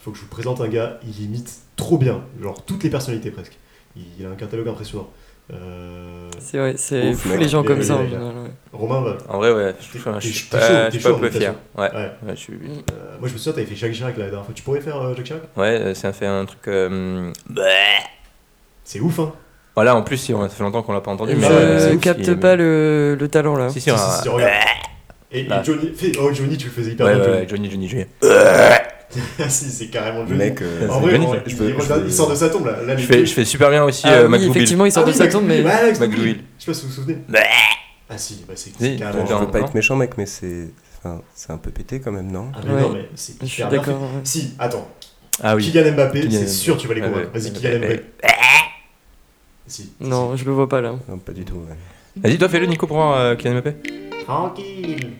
[0.00, 3.30] faut que je vous présente un gars, il imite trop bien, genre toutes les personnalités
[3.30, 3.56] presque.
[3.96, 5.08] Il a un catalogue impressionnant.
[5.52, 8.34] Euh, C'est ouais, c'est fou les gens comme ça en mais- général.
[8.36, 8.50] ouais.
[8.72, 9.16] Romain, va.
[9.30, 11.08] En vrai, ouais, je, T'es- enfin, je t'es- suis t'es pas, chaud, je t'es suis
[11.12, 11.54] pas peu fier.
[11.76, 11.90] Ouais, Ouais.
[12.22, 12.52] ouais, je suis...
[12.54, 14.54] Euh, moi je me souviens, t'avais fait Jacques Chirac la dernière fois.
[14.54, 15.42] Tu pourrais faire euh, Jacques Chirac?
[15.56, 16.60] Ouais euh, ça fait un truc.
[16.68, 17.32] euh,
[18.84, 19.32] C'est ouf, hein
[19.74, 21.32] Voilà, en plus, ça fait longtemps qu'on l'a pas entendu.
[21.32, 23.70] Je mais, euh, c'est ouf, capte pas le, le talent là.
[23.70, 24.52] Si, si, Si, si, si, regarde.
[25.32, 25.46] Et.
[25.64, 27.16] Johnny, fais- oh Johnny, tu le faisais hyper bien.
[27.16, 27.38] ouais, Johnny.
[27.40, 28.04] ouais, Johnny, Johnny, Johnny.
[29.48, 30.38] si, c'est carrément Johnny.
[30.38, 32.66] Mec, euh, en vrai, il, Je peux- il- je peux- il sort de sa tombe
[32.66, 32.82] là.
[32.82, 35.04] là Je fais, deux- je fais super bien aussi Ah euh, oui, effectivement, il sort
[35.04, 35.62] Ah de oui, sa tombe, mais.
[35.62, 35.98] McDougal.
[36.00, 36.36] McDougal.
[36.58, 37.18] Je sais pas si vous vous souvenez.
[38.10, 39.26] Ah si, bah c'est c'est carrément.
[39.26, 40.68] je veux pas être méchant, mec, mais c'est.
[40.98, 43.62] Enfin, c'est un peu pété quand même, non Ah mais non, mais c'est Je suis
[43.62, 44.00] hyper bien d'accord.
[44.24, 44.26] fait.
[44.28, 44.88] Si, attends.
[45.42, 45.62] Ah oui.
[45.70, 47.30] Kylian Mbappé, Kylian c'est sûr tu vas les convaincre.
[47.32, 47.40] ouais.
[47.40, 47.78] Vas-y, Ouais, Kylian.
[47.78, 48.04] Mbappé.
[49.66, 49.82] Si.
[49.82, 50.94] si, Non, je le vois pas là.
[51.08, 51.62] Non, pas du tout.
[52.16, 53.74] Vas-y, toi, fais-le, Nico, pour voir euh, Kylian Mbappé.
[54.24, 55.12] Tranquille.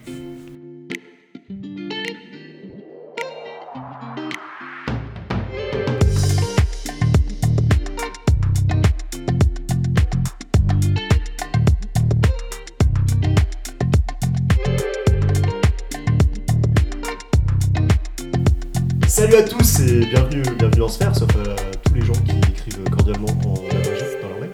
[19.18, 22.84] Salut à tous et bienvenue, bienvenue en sphère, sauf à tous les gens qui écrivent
[22.88, 24.50] cordialement en abrégé dans leur mail.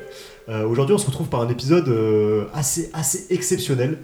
[0.49, 3.99] Euh, Aujourd'hui, on se retrouve par un épisode euh, assez, assez exceptionnel.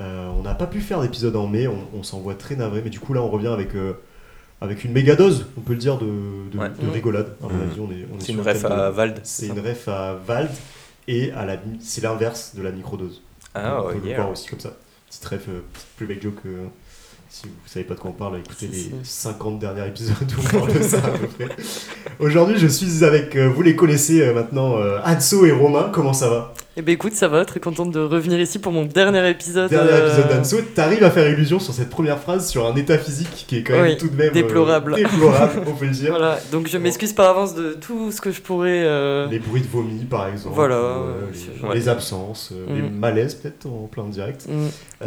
[0.00, 2.80] Euh, on n'a pas pu faire d'épisode en mai, on, on s'en voit très navré,
[2.82, 3.92] mais du coup là, on revient avec, euh,
[4.62, 6.70] avec une méga dose, on peut le dire, de, de, Ouais.
[6.70, 7.34] de rigolade.
[7.42, 9.20] Est C'est une le ref à Vald.
[9.24, 10.50] C'est une ref à Vald
[11.06, 13.22] et à la, mi- c'est l'inverse de la microdose.
[13.54, 14.16] Ah, on peut oh, le yeah.
[14.16, 14.72] voir aussi comme ça.
[15.08, 16.42] Petite ref, euh, petite playback joke.
[17.30, 18.90] Si vous savez pas de quoi on parle, écoutez les si.
[19.02, 21.48] 50 derniers épisodes où on parle de ça à peu près.
[22.20, 25.90] Aujourd'hui, je suis avec, euh, vous les connaissez euh, maintenant, euh, Anso et Romain.
[25.92, 26.54] Comment ça va?
[26.78, 29.68] Eh ben écoute, ça va, très contente de revenir ici pour mon dernier épisode.
[29.68, 30.56] Dernier euh, épisode d'Anso.
[30.74, 33.74] T'arrives à faire illusion sur cette première phrase sur un état physique qui est quand
[33.74, 34.94] même Oui, tout de même déplorable.
[34.94, 36.10] déplorable, on peut le dire.
[36.10, 39.28] Voilà, donc je m'excuse par avance de tout ce que je pourrais.
[39.28, 40.54] Les bruits de vomi, par exemple.
[40.54, 41.74] Voilà, les, c'est- ouais.
[41.74, 42.90] les absences, les Mm.
[42.98, 44.46] malaises peut-être en plein direct.
[44.48, 45.04] mm,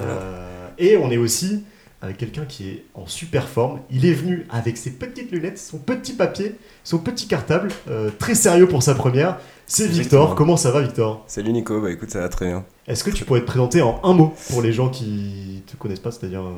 [0.78, 1.64] et on est aussi
[2.02, 3.80] avec quelqu'un qui est en super forme.
[3.92, 8.36] Il est venu avec ses petites lunettes, son petit papier, son petit cartable, euh, très
[8.36, 9.38] sérieux pour sa première.
[9.68, 9.98] C'est Victor.
[10.00, 10.36] Exactement.
[10.36, 11.24] Comment ça va, Victor?
[11.28, 12.66] Salut Nico, bah écoute, ça va très bien.
[12.88, 16.00] Est-ce que tu pourrais te présenter en un mot pour les gens qui te connaissent
[16.00, 16.52] pas, c'est-à-dire euh,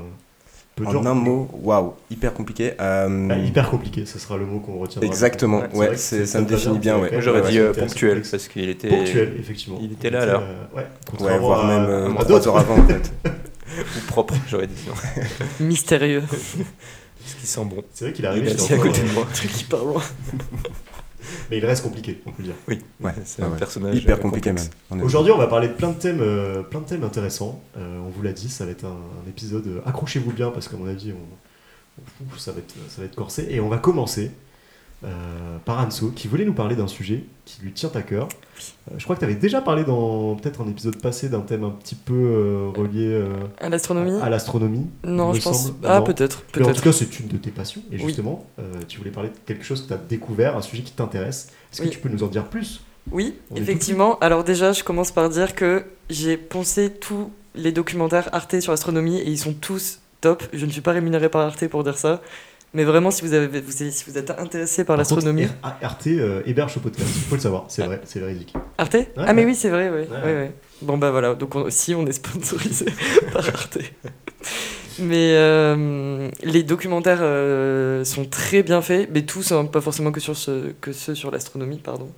[0.75, 2.71] peu de gens En un mot, waouh, hyper compliqué.
[2.79, 5.05] euh, Ah, hyper compliqué, ce sera le mot qu'on retiendra.
[5.05, 7.11] Exactement, Ouais, c'est- ça me définit bien, ouais.
[7.19, 8.87] j'aurais ouais, dit c'est euh, ponctuel parce qu'il était.
[8.87, 9.77] Ponctuel, effectivement.
[9.81, 10.43] Il était là, alors.
[10.75, 10.87] Ouais,
[11.19, 13.11] Ouais, voire à- même euh, trois heures avant en fait.
[13.79, 14.75] Ou propre, j'aurais dit.
[14.77, 14.95] sinon.
[15.61, 16.23] mystérieux.
[16.29, 17.83] Parce qu'il sent bon?
[17.93, 19.25] C'est vrai qu'il Il arrive, il est à côté de moi.
[19.33, 20.01] truc qui part loin.
[21.49, 22.53] mais il reste compliqué, on peut dire.
[22.67, 23.57] Oui, Ouais, c'est ouais, un ouais.
[23.57, 23.95] personnage.
[23.97, 24.69] Hyper compliqué complexe.
[24.91, 25.01] même.
[25.03, 27.61] Aujourd'hui, on va parler de plein de thèmes, euh, plein de thèmes intéressants.
[27.77, 29.65] Euh, on vous l'a dit, ça va être un, un épisode.
[29.67, 33.15] euh, Accrochez-vous bien parce qu'à mon avis, on, on- ça va être, ça va être
[33.15, 33.47] corsé.
[33.49, 34.31] Et on va commencer
[35.03, 38.27] euh, par Anso, qui voulait nous parler d'un sujet qui lui tient à cœur.
[38.91, 41.63] Euh, je crois que tu avais déjà parlé dans peut-être un épisode passé d'un thème
[41.63, 43.21] un petit peu euh, relié
[43.59, 44.87] À l'astronomie à l'astronomie.
[45.03, 45.67] Non, je pense.
[45.67, 45.77] semble.
[45.83, 46.43] Ah, peut-être.
[46.57, 47.81] Mais en tout cas, c'est une de tes passions.
[47.91, 48.45] Et justement,
[48.87, 51.49] tu voulais parler de quelque chose que tu as découvert, un sujet qui t'intéresse.
[51.71, 51.91] Est-ce que Oui.
[51.91, 52.81] tu peux nous en dire plus?
[53.11, 54.17] Oui, On effectivement.
[54.19, 59.17] Alors, déjà, je commence par dire que j'ai poncé tous les documentaires Arte sur l'astronomie
[59.19, 60.43] et ils sont tous top.
[60.53, 62.21] Je ne suis pas rémunéré par Arte pour dire ça.
[62.75, 65.45] Mais vraiment, si vous, avez, vous, si vous êtes intéressé par l'astronomie.
[65.63, 68.53] RT euh, héberge ce podcast, il faut le savoir, c'est vrai, c'est véridique.
[68.79, 68.97] Arte?
[69.15, 70.07] Ah, mais oui, c'est vrai, ouais.
[70.11, 70.17] Ouais.
[70.25, 70.51] ouais, ouais.
[70.81, 72.85] Bon, bah voilà, donc on- si on est sponsorisé
[73.33, 73.77] par Arte.
[74.99, 80.19] Mais euh, les documentaires euh, sont très bien faits, mais tous, hein, pas forcément que,
[80.19, 82.09] sur ce, que ceux sur l'astronomie, pardon.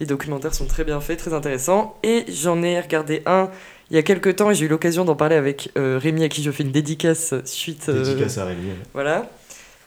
[0.00, 1.96] Les documentaires sont très bien faits, très intéressants.
[2.02, 3.48] Et j'en ai regardé un
[3.90, 6.28] il y a quelques temps et j'ai eu l'occasion d'en parler avec euh, Rémi, à
[6.28, 7.88] qui je fais une dédicace suite.
[7.90, 8.70] euh, Dédicace à Rémi.
[8.94, 9.30] voilà.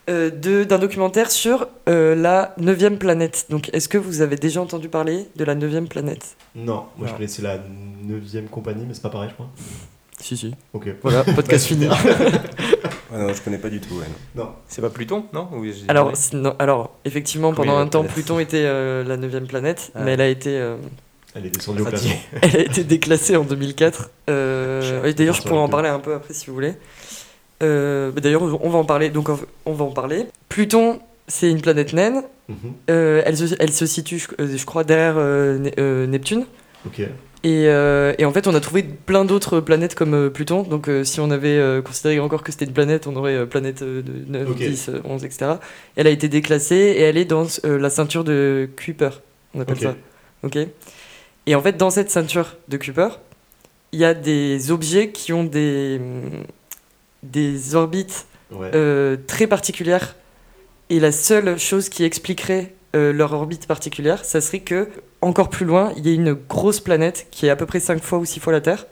[0.09, 0.29] Euh,
[0.63, 3.47] d'un documentaire sur euh, la neuvième planète.
[3.49, 6.37] Donc, est-ce que vous avez déjà entendu parler de la neuvième planète?
[6.55, 7.13] Non, moi je Non.
[7.17, 7.57] connaissais la
[8.03, 9.49] 9 compagnie, mais c'est pas pareil, je crois.
[10.21, 10.53] Si, si.
[10.71, 10.87] Ok.
[11.03, 11.87] Voilà, podcast fini.
[13.09, 13.95] Ouais, non, je connais pas du tout.
[13.95, 14.43] ouais, non.
[14.43, 14.49] Non.
[14.67, 15.47] C'est pas Pluton, non?
[15.53, 19.91] Ou Alors, non, alors effectivement, Combien pendant un temps, Pluton était euh, la neuvième planète,
[19.95, 20.01] Ah.
[20.03, 20.75] mais elle a été, euh,
[21.33, 22.11] Elle est descendue au classement.
[22.41, 24.09] elle a été déclassée en 2004.
[24.29, 26.73] Euh, et D'ailleurs, je pourrais en parler un peu après si vous voulez.
[27.63, 29.09] Euh, mais D'ailleurs, on va en parler.
[29.09, 29.29] Donc,
[29.65, 30.25] on va en parler.
[30.49, 32.23] Pluton, c'est une planète naine.
[32.49, 32.55] Mhm.
[32.89, 36.45] Euh, elle, se, elle se situe, je, euh, je crois, derrière euh, Neptune.
[36.85, 37.01] Ok.
[37.43, 40.63] Et, et en fait, on a trouvé plein d'autres planètes comme Pluton.
[40.63, 44.49] Donc, si on avait considéré encore que c'était une planète, on aurait planète de 9,
[44.49, 44.57] Ok.
[44.57, 45.51] 10, euh, 11, etc.
[45.95, 49.21] Elle a été déclassée et elle est dans la ceinture de Kuiper.
[49.53, 49.95] On appelle ça.
[50.43, 50.57] Ok.
[51.45, 53.07] Et en fait, dans cette ceinture de Kuiper,
[53.93, 56.43] il y a des objets qui ont des, hum,
[57.31, 58.71] des orbites Ouais.
[58.73, 60.15] euh, très particulières
[60.89, 64.87] Et la seule chose qui expliquerait euh, leur orbite particulière, ça serait que,
[65.21, 68.01] encore plus loin, il y a une grosse planète qui est à peu près 5
[68.01, 68.87] fois ou 6 fois la Terre,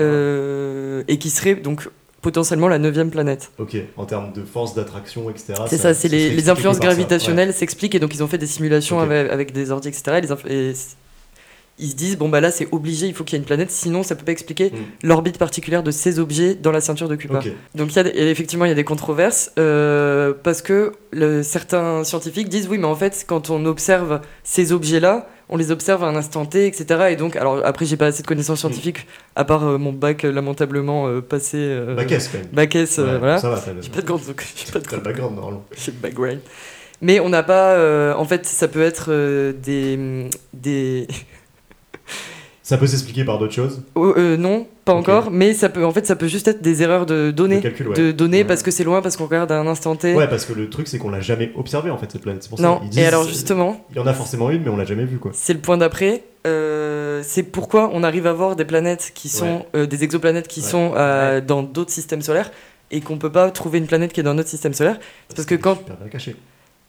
[0.00, 1.88] euh, et qui serait donc
[2.22, 3.50] potentiellement la neuvième planète.
[3.58, 5.54] Ok, en termes de force d'attraction, etc.
[5.68, 9.30] C'est ça, c'est les, influences gravitationnelles s'expliquent, et donc ils ont fait des simulations avec,
[9.30, 10.16] avec des ordi, etc.
[10.18, 10.96] Et, les inf- et s-
[11.80, 13.70] ils se disent, bon bah là c'est obligé, il faut qu'il y ait une planète,
[13.70, 15.06] sinon ça peut pas expliquer Mm.
[15.08, 17.40] l'orbite particulière de ces objets dans la ceinture de Kuiper.
[17.74, 22.04] Donc y a et effectivement il y a des controverses euh, parce que le- certains
[22.04, 26.04] scientifiques disent oui mais en fait quand on observe ces objets là on les observe
[26.04, 29.06] à un instant T etc et donc alors après j'ai pas assez de connaissances scientifiques
[29.34, 32.46] à part euh, mon bac euh, lamentablement euh, passé euh, Bac S quand même.
[32.52, 35.34] bac S, Ouais, voilà Ça va, j'ai pas de grande j'ai pas de le background
[35.36, 35.64] normalement.
[35.76, 36.40] j'ai le background
[37.02, 39.10] mais on n'a pas en fait ça peut être
[39.52, 41.08] des des
[42.70, 43.82] Ça peut s'expliquer par d'autres choses.
[43.96, 46.82] Oh, euh, non pas encore mais ça peut en fait ça peut juste être des
[46.82, 47.94] erreurs de données De calcul, ouais.
[47.96, 48.44] de données Ouais.
[48.44, 50.70] parce que c'est loin parce qu'on regarde à un instant T Ouais, parce que le
[50.70, 52.44] truc, c'est qu'on l'a jamais observé en fait, cette planète.
[52.44, 52.64] C'est pour ça.
[52.64, 55.04] non et disent- alors justement Il y en a forcément une, mais on l'a jamais
[55.04, 55.32] vue quoi.
[55.34, 56.22] C'est le point d'après.
[56.46, 60.60] Euh, c'est pourquoi on arrive à voir des planètes qui sont euh, des exoplanètes qui
[60.60, 60.66] Ouais.
[60.66, 62.50] sont euh, dans d'autres systèmes solaires
[62.92, 64.98] et qu'on peut pas trouver une planète qui est dans notre système solaire.
[65.28, 66.36] Parce que c'est quand- Super bien caché.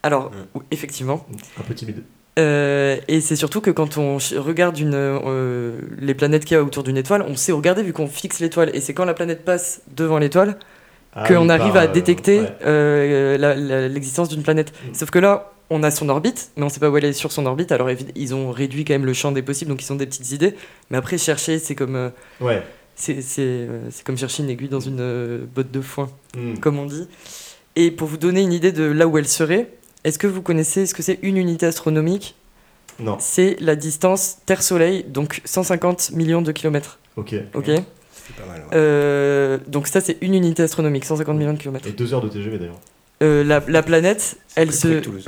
[0.03, 0.31] Alors,
[0.71, 1.25] effectivement.
[1.59, 2.03] Un peu timide.
[2.41, 6.63] Euh, et c'est surtout que quand on regarde une, euh, les planètes qu'il y a
[6.63, 8.71] autour d'une étoile, on sait regarder vu qu'on fixe l'étoile.
[8.73, 10.57] Et c'est quand la planète passe devant l'étoile
[11.13, 13.89] Ah qu'on oui, arrive à euh, détecter ouais.
[13.89, 14.71] l'existence d'une planète.
[14.71, 14.93] Mm.
[14.93, 17.31] Sauf que là, on a son orbite, mais on sait pas où elle est sur
[17.31, 17.71] son orbite.
[17.71, 20.31] Alors ils ont réduit quand même le champ des possibles, donc ils ont des petites
[20.31, 20.55] idées.
[20.89, 22.09] Mais après, chercher, c'est comme, euh,
[22.41, 22.61] Ouais.
[22.95, 23.67] c'est,
[24.03, 26.57] comme chercher une aiguille dans une euh, botte de foin, Hmm.
[26.59, 27.07] comme on dit.
[27.75, 29.69] Et pour vous donner une idée de là où elle serait,
[30.03, 32.35] est-ce que vous connaissez ce que c'est une unité astronomique
[32.99, 33.17] Non.
[33.19, 36.99] C'est la distance Terre-Soleil, donc 150 millions de kilomètres.
[37.17, 37.35] Ok.
[37.53, 38.61] Ok C'est pas mal.
[38.61, 38.67] ouais.
[38.73, 41.87] Euh, Donc ça, c'est une unité astronomique, 150 millions de kilomètres.
[41.87, 42.79] Et deux heures de TGV d'ailleurs.
[43.23, 44.99] Euh, la, la planète, elle Plus près se...
[44.99, 45.25] Toulouse.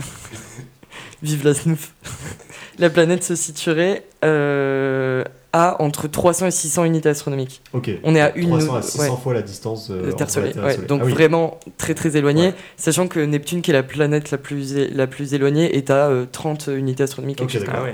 [1.22, 1.94] Vive la Snouf.
[2.80, 5.24] la planète se situerait euh,
[5.54, 7.62] à entre 300 et 600 unités astronomiques.
[8.04, 9.22] On est à une- 300 à 600 ouais.
[9.22, 10.54] fois la distance euh, Terre Ouais, Soleil.
[10.88, 11.12] donc Ah oui.
[11.14, 12.54] vraiment très très éloigné, Ouais.
[12.76, 16.26] sachant que Neptune, qui est la planète la plus, la plus éloignée, est à euh,
[16.30, 17.40] 30 unités astronomiques.
[17.42, 17.86] Ah.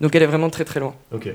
[0.00, 0.94] Donc elle est vraiment très très loin.
[1.14, 1.28] Ok.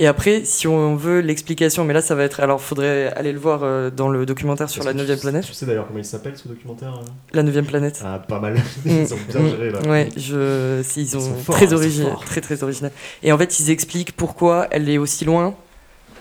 [0.00, 2.38] Et après, si on veut l'explication, mais là ça va être.
[2.38, 5.44] Alors faudrait aller le voir euh, dans le documentaire sur la que tu- 9 planète.
[5.44, 8.00] Tu sais d'ailleurs comment il s'appelle ce documentaire euh La 9 planète.
[8.04, 8.54] Ah, pas mal.
[8.86, 9.80] Ils ont bien géré là.
[9.88, 12.24] Ouais, je, ils, ont sont forts, très ils sont original, forts.
[12.24, 12.92] très très original.
[13.24, 15.56] Et en fait, ils expliquent pourquoi elle est aussi loin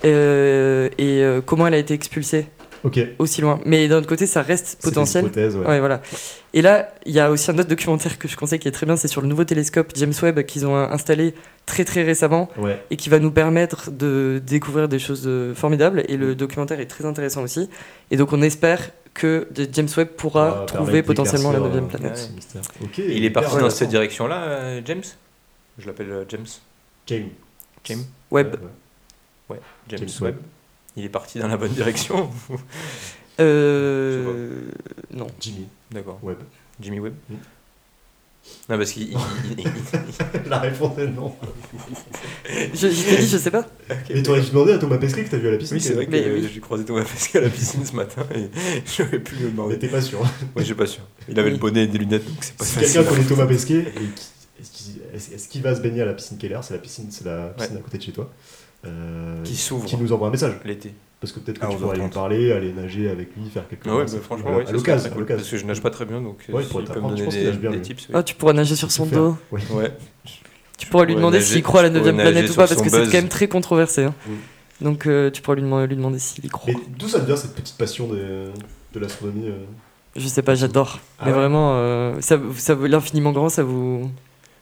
[0.06, 2.48] euh, et euh, comment elle a été expulsée
[3.20, 3.60] Aussi loin.
[3.66, 5.26] Mais d'un autre côté, ça reste C'est des potentiel.
[5.26, 5.66] hypothèses, ouais.
[5.66, 6.02] Ouais, voilà.
[6.54, 8.86] Et là, il y a aussi un autre documentaire que je conseille qui est très
[8.86, 11.34] bien, c'est sur le nouveau télescope James Webb qu'ils ont installé
[11.66, 12.82] très très récemment Ouais.
[12.90, 16.04] et qui va nous permettre de découvrir des choses euh, formidables.
[16.08, 17.70] Et le documentaire est très intéressant aussi.
[18.12, 22.32] Et donc on espère que James Webb pourra trouver potentiellement la neuvième euh, planète.
[22.98, 25.02] Il est parti dans cette direction-là, euh, James?
[25.80, 26.46] Je l'appelle euh, James.
[27.08, 27.30] James.
[27.84, 28.56] James Webb.
[29.50, 29.60] James,
[29.90, 30.22] James Webb.
[30.22, 30.36] Webb.
[30.98, 32.30] Il est parti dans la bonne direction
[33.40, 34.62] Euh,
[35.14, 35.28] non.
[35.40, 36.20] Jimmy D'accord.
[36.24, 36.40] Webb.
[36.82, 37.36] Jimmy Webb Mm.
[38.70, 39.10] Non, parce qu'il.
[39.12, 39.18] il-
[39.58, 41.36] il- il- La réponse est non.
[42.74, 43.66] Je, je t'ai dit, je sais pas.
[44.10, 45.76] Mais t'aurais dû demander à Thomas Pesquet que t'as vu à la piscine.
[45.76, 46.50] Oui, c'est vrai que Mais oui.
[46.54, 48.50] j'ai croisé Thomas Pesquet à la piscine ce matin et
[48.98, 49.74] j'aurais pu le On demander.
[49.74, 50.22] n'était pas sûr.
[50.56, 51.02] Je suis pas sûr.
[51.28, 51.56] Il avait Oui.
[51.56, 53.92] le bonnet et des lunettes, donc c'est pas Si quelqu'un connaît Thomas Pesquet,
[54.74, 56.60] qu'il est-ce qu'il va se baigner à la piscine Keller?
[56.64, 58.32] C'est la piscine, c'est la piscine à côté de chez toi.
[58.86, 60.54] Euh, Qui s'ouvre qui nous envoie un message.
[60.66, 60.94] l'été.
[61.20, 62.10] Parce que peut-être que À tu pourrais lui 11h30.
[62.14, 64.16] parler, aller nager avec lui, faire quelque Ah ouais, chose.
[64.16, 65.10] bah, franchement, ouais, à l'occasion.
[65.12, 65.26] cool.
[65.26, 67.26] Parce que je nage pas très bien, donc euh, Ouais, il pourrait peut me donner
[67.28, 67.82] des, des lui.
[67.82, 68.04] tips.
[68.10, 68.14] oui.
[68.14, 69.36] Ah, tu pourras nager sur Il son dos.
[69.52, 69.62] Ouais.
[69.72, 69.92] Ouais.
[70.78, 72.82] Tu pourras lui demander s'il croit à la je pourrais 9 planète ou pas, parce
[72.82, 74.04] que c'est quand même très controversé.
[74.04, 74.14] hein.
[74.28, 74.86] Mm.
[74.86, 76.72] Donc euh, tu pourras lui demander, lui demander s'il y croit.
[77.00, 78.52] D'où ça vient cette petite passion de,
[78.94, 79.66] de l'astronomie euh
[80.16, 81.00] Je sais pas, j'adore.
[81.18, 84.08] Ah Mais ouais vraiment, euh, ça, ça, vous- l'infiniment grand, ça vous,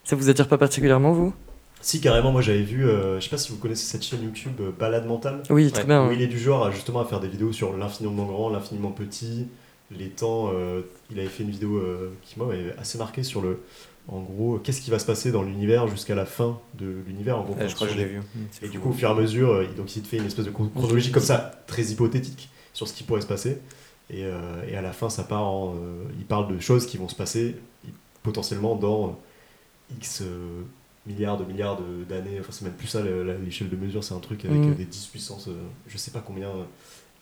[0.06, 1.34] ça vous attire pas particulièrement, vous?
[1.82, 4.54] Si, carrément, moi j'avais vu, euh, je sais pas si vous connaissez cette chaîne YouTube
[4.60, 5.88] euh, Balade Mentale, Oui, très Ouais.
[5.88, 6.08] bien.
[6.08, 8.92] où il est du genre à justement à faire des vidéos sur l'infiniment grand, l'infiniment
[8.92, 9.46] petit,
[9.92, 10.50] les temps.
[10.54, 13.62] euh, il avait fait une vidéo euh, qui moi m'avait assez marqué sur le.
[14.08, 17.44] En gros, qu'est-ce qui va se passer dans l'univers jusqu'à la fin de l'univers en
[17.44, 17.56] gros.
[17.56, 18.22] Ouais, je crois que je l'ai vu.
[18.62, 20.26] Et du coup, au fur et à mesure, euh, il- donc il te fait une
[20.28, 23.58] espèce de chron- chronologie comme ça, très hypothétique, sur ce qui pourrait se passer.
[24.12, 24.40] Et, euh,
[24.70, 25.74] et à la fin, ça part en.
[25.76, 27.90] euh, il parle de choses qui vont se passer i-
[28.22, 30.62] potentiellement dans euh, X euh,
[31.08, 32.38] milliards de milliards de- d'années.
[32.40, 33.02] Enfin, c'est même plus ça
[33.44, 34.72] l'échelle de mesure, c'est un truc avec Mm.
[34.72, 35.54] euh, des 10 puissances, euh,
[35.88, 36.50] je sais pas combien.
[36.50, 36.64] euh,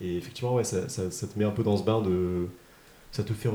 [0.01, 2.47] Et effectivement, ouais, ça, ça- ça te met un peu dans ce bain de.
[3.11, 3.47] Ça te fait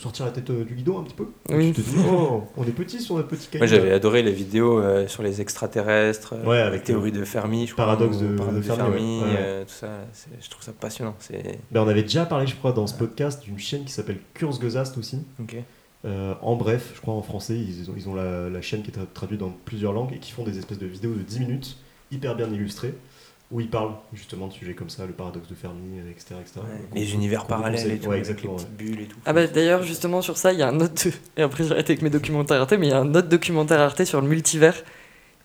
[0.00, 1.26] sortir la tête euh, du guidon un petit peu.
[1.48, 1.72] Oui.
[1.72, 3.70] Tu te dis, oh, on est petit sur notre petit Moi caillou.
[3.80, 7.76] j'avais adoré les vidéos euh, sur les extraterrestres, Ouais, la avec théorie de Fermi, je
[7.76, 9.20] paradoxe de- paradoxe de Fermi.
[9.22, 9.36] Ouais.
[9.38, 9.88] euh, tout ça,
[10.42, 11.14] je trouve ça passionnant.
[11.70, 14.98] Ben, on avait déjà parlé, je crois, dans ce podcast d'une chaîne qui s'appelle Kurzgesagt
[14.98, 15.20] aussi.
[15.40, 15.56] ok.
[16.04, 18.90] Euh, en bref, je crois en français, ils ont, ils ont la, la chaîne qui
[18.90, 21.40] est tra- traduite dans plusieurs langues et qui font des espèces de vidéos de 10
[21.40, 21.76] minutes,
[22.12, 22.92] hyper bien illustrées,
[23.50, 26.34] où ils parlent justement de sujets comme ça, le paradoxe de Fermi, euh, etc.
[26.40, 26.60] etc.
[26.90, 29.16] Qu'on- Les univers parallèles et tout, Ouais, avec les bulles et tout.
[29.24, 31.08] Ah bah d'ailleurs justement sur ça il y a un autre
[31.38, 34.04] et après j'arrête avec mes documentaires Arte mais il y a un autre documentaire Arte
[34.04, 34.82] sur le multivers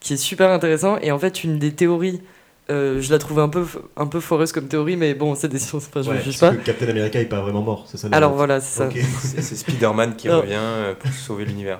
[0.01, 2.21] qui est super intéressant et en fait une des théories
[2.69, 3.65] euh, je la trouve un peu
[3.97, 6.39] un peu foreuse comme théorie mais bon c'est des sciences enfin, je Ouais, ne juge
[6.39, 8.89] pas que Captain America est pas vraiment mort, c'est ça alors voilà c'est ça.
[9.21, 10.41] C'est Spider-Man qui Non.
[10.41, 11.79] revient euh, pour sauver l'univers.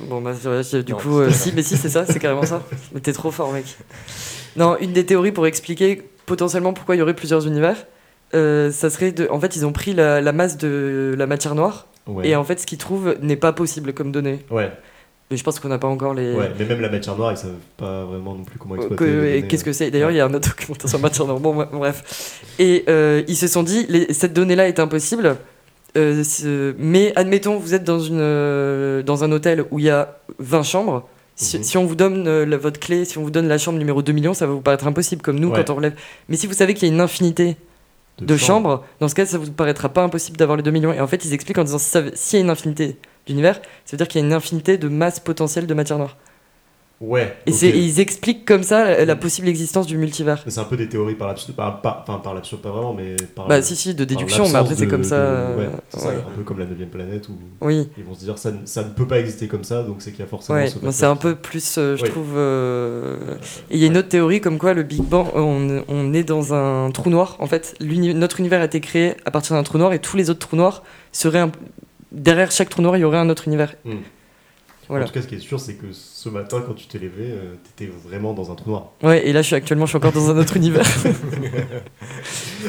[0.00, 2.18] bon bah c'est vrai, j'ai- du Non, coup euh, si mais si c'est ça c'est
[2.18, 2.62] carrément ça
[2.94, 3.64] mais t'es trop fort mec
[4.56, 7.76] non une des théories pour expliquer potentiellement pourquoi il y aurait plusieurs univers
[8.34, 11.54] euh, ça serait de en fait ils ont pris la, la masse de la matière
[11.54, 12.28] noire Ouais.
[12.28, 14.70] et en fait ce qu'ils trouvent n'est pas possible comme données Ouais,
[15.30, 17.36] mais je pense qu'on n'a pas encore les ouais, mais même la matière noire, ils
[17.36, 19.44] savent pas vraiment non plus comment exploiter.
[19.48, 20.14] qu'est-ce que c'est D'ailleurs, Ouais.
[20.14, 21.40] il y a un autre documentaire sur matière noire.
[21.40, 22.42] Bon, bref.
[22.58, 25.36] Et euh, ils se sont dit, les- cette donnée-là est impossible.
[25.96, 26.22] euh,
[26.78, 30.62] mais admettons, vous êtes dans, une, euh, dans un hôtel où il y a 20
[30.62, 31.08] chambres.
[31.36, 31.64] Si, Mhm.
[31.64, 34.02] si on vous donne euh, la- votre clé, si on vous donne la chambre numéro
[34.02, 35.56] 2 millions, ça va vous paraître impossible, comme nous Ouais.
[35.64, 35.94] quand on relève.
[36.28, 37.56] Mais si vous savez qu'il y a une infinité
[38.20, 40.92] de, chambres, dans ce cas, ça vous paraîtra pas impossible d'avoir les 2 millions.
[40.92, 43.92] Et en fait, ils expliquent en disant si s'il y a une infinité d'univers, ça
[43.92, 46.16] veut dire qu'il y a une infinité de masse potentielle de matière noire.
[46.98, 47.36] Ouais.
[47.44, 50.42] Et, ils expliquent comme ça la, la possible existence du multivers.
[50.46, 53.16] C'est un peu des théories par l'absurde, pas, pas- enfin par l'absurde pas vraiment, mais
[53.34, 53.46] par.
[53.48, 55.18] Bah si si de par déduction mais après c'est comme ça.
[55.18, 56.14] de- euh, ouais, c'est ça, ouais.
[56.14, 57.90] un peu comme la 9 planète où Oui.
[57.98, 60.10] ils vont se dire ça, ne- ça ne peut pas exister comme ça, donc c'est
[60.10, 62.32] qu'il y a forcément Ouais, c'est un peu plus, euh, je trouve.
[62.34, 63.34] euh,
[63.70, 66.24] Et il y a une autre théorie comme quoi le Big Bang, on, on est
[66.24, 67.36] dans un trou noir.
[67.40, 70.30] En fait, notre univers a été créé à partir d'un trou noir et tous les
[70.30, 71.40] autres trous noirs seraient.
[71.40, 71.52] un-
[72.16, 73.74] Derrière chaque trou noir, il y aurait un autre univers.
[73.84, 73.98] Hmm.
[74.88, 75.04] Voilà.
[75.04, 77.24] En tout cas, ce qui est sûr, c'est que ce matin, quand tu t'es levé,
[77.30, 78.92] euh, t'étais vraiment dans un trou noir.
[79.02, 80.86] Ouais, et là, je suis actuellement, je suis encore dans un autre univers.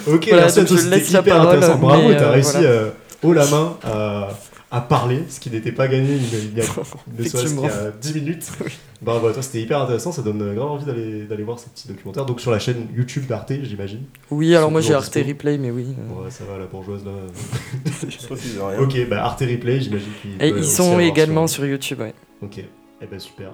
[0.08, 1.78] Ok, Voilà, merci à tous, c'était hyper parole, intéressant.
[1.80, 2.68] Bravo, t'as euh, réussi voilà.
[2.70, 2.90] euh,
[3.24, 4.30] haut la main à,
[4.70, 7.62] à parler, ce qui n'était pas gagné il y a, ne serait-ce Effectivement.
[7.62, 8.52] qu'il y a 10 minutes.
[9.02, 11.88] Bravo à toi, c'était hyper intéressant, ça donne grave envie d'aller d'aller voir ces petits
[11.88, 12.26] documentaires.
[12.26, 14.02] Donc sur la chaîne YouTube d'Arte, j'imagine.
[14.32, 15.28] Oui, alors moi j'ai Arte dispo.
[15.30, 15.86] Replay, mais oui.
[15.98, 16.24] euh.
[16.24, 17.12] Ouais, ça va, la bourgeoise là.
[18.10, 18.80] Je se refuse de rien.
[18.80, 22.14] ok, bah Arte Replay, j'imagine qu'ils Et ils sont également sur YouTube, ouais.
[22.42, 23.52] Ok, eh ben super.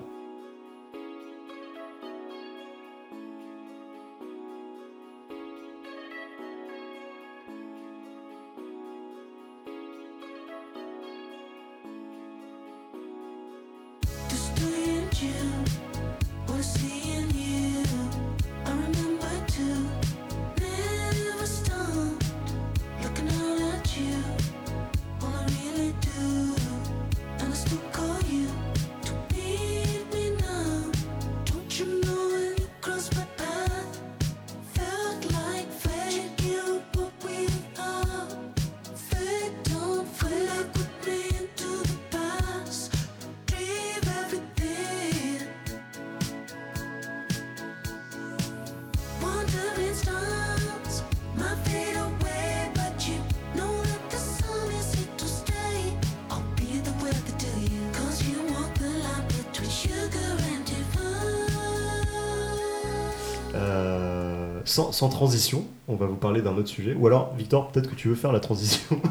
[64.74, 66.96] Sans, sans transition, on va vous parler d'un autre sujet.
[66.96, 69.00] Ou alors, Victor, peut-être que tu veux faire la transition.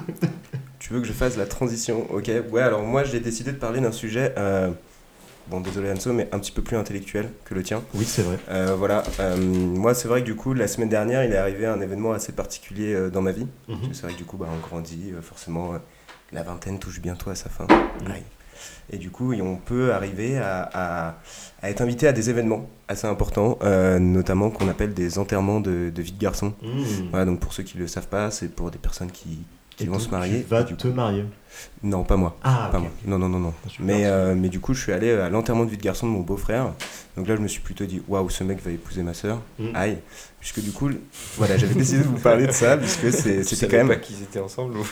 [0.80, 3.80] Tu veux que je fasse la transition Ok, ouais, alors moi j'ai décidé de parler
[3.80, 4.68] d'un sujet, euh,
[5.46, 7.84] bon désolé Anso, mais un petit peu plus intellectuel que le tien.
[7.94, 8.36] oui, c'est vrai.
[8.50, 11.66] Euh, voilà, euh, moi c'est vrai que du coup la semaine dernière il est arrivé
[11.66, 13.46] un événement assez particulier dans ma vie.
[13.68, 13.76] Mhm.
[13.92, 15.74] C'est vrai que du coup bah, on grandit, forcément
[16.32, 17.68] la vingtaine touche bientôt à sa fin.
[18.12, 18.24] Aïe.
[18.92, 21.14] Et du coup on peut arriver à, à-
[21.62, 25.90] à être invité à des événements assez importants, euh, notamment qu'on appelle des enterrements de,
[25.94, 26.52] de vie de garçon.
[26.62, 26.82] Mmh.
[27.10, 29.38] Voilà, donc pour ceux qui ne le savent pas, c'est pour des personnes qui,
[29.82, 30.42] qui Et vont se marier.
[30.42, 31.24] Tu vas te marier.
[31.82, 32.38] Non, pas moi.
[32.42, 32.84] Ah, Pas ok.
[32.84, 32.92] moi.
[33.06, 33.54] Non, non, non, non.
[33.68, 33.84] Super.
[33.84, 36.12] Mais, euh, mais du coup, je suis allé à l'enterrement de vie de garçon de
[36.12, 36.72] mon beau-frère.
[37.16, 39.38] Donc là, je me suis plutôt dit, waouh, ce mec va épouser ma sœur.
[39.58, 39.64] Mm.
[39.74, 39.98] Aïe.
[40.40, 40.88] Puisque du coup,
[41.36, 43.88] voilà, j'avais décidé de vous parler de ça, puisque Tu c'était quand même.
[43.88, 44.86] pas qu'ils étaient ensemble ou...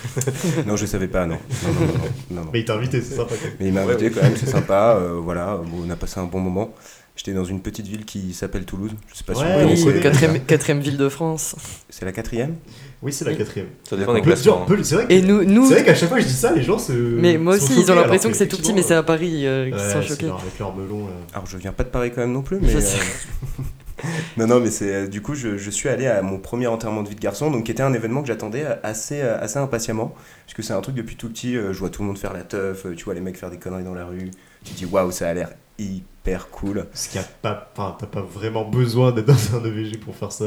[0.67, 1.39] Non, je savais pas, non.
[1.65, 1.87] Non, non, non.
[1.87, 1.93] non,
[2.31, 2.51] non, non.
[2.53, 3.35] Mais il t'a invité, c'est sympa.
[3.59, 4.15] Mais il m'a Ouais, invité oui.
[4.15, 4.97] quand même, c'est sympa.
[5.01, 6.75] euh, voilà, bon, on a passé un bon moment.
[7.17, 8.93] J'étais dans une petite ville qui s'appelle Toulouse.
[9.09, 10.01] Je sais pas si vous on connaissez.
[10.01, 11.57] quatrième, quatrième ville de France.
[11.89, 12.57] C'est la quatrième?
[13.03, 13.39] Oui, c'est la Oui.
[13.39, 13.69] quatrième.
[13.89, 14.67] Ça dépend des classements.
[14.83, 16.53] C'est vrai que- Et nous, nous c'est vrai qu'à chaque fois que je dis ça,
[16.53, 16.93] les gens se.
[16.93, 19.71] mais moi aussi, ils ont l'impression que c'est tout petit, mais c'est à Paris euh,
[19.71, 20.27] qu'ils sont choqués.
[20.27, 21.07] Avec leur melon.
[21.07, 21.13] là.
[21.33, 22.75] Alors, je viens pas de Paris quand même non plus, mais.
[22.77, 22.81] Euh,
[24.37, 24.95] non, non, mais c'est.
[24.95, 27.51] euh, Du coup, je, je suis allé à mon premier enterrement de vie de garçon,
[27.51, 30.15] donc qui était un événement que j'attendais euh, assez, euh, assez impatiemment,
[30.47, 31.57] puisque c'est un truc depuis tout petit.
[31.57, 33.51] euh, je vois tout le monde faire la teuf, euh, tu vois les mecs faire
[33.51, 34.31] des conneries dans la rue,
[34.65, 36.05] tu te dis waouh, ça a l'air hyper
[36.51, 36.85] cool.
[36.91, 40.15] Parce qu'il y a pas, enfin, t'as pas vraiment besoin d'être dans un EVG pour
[40.15, 40.45] faire ça.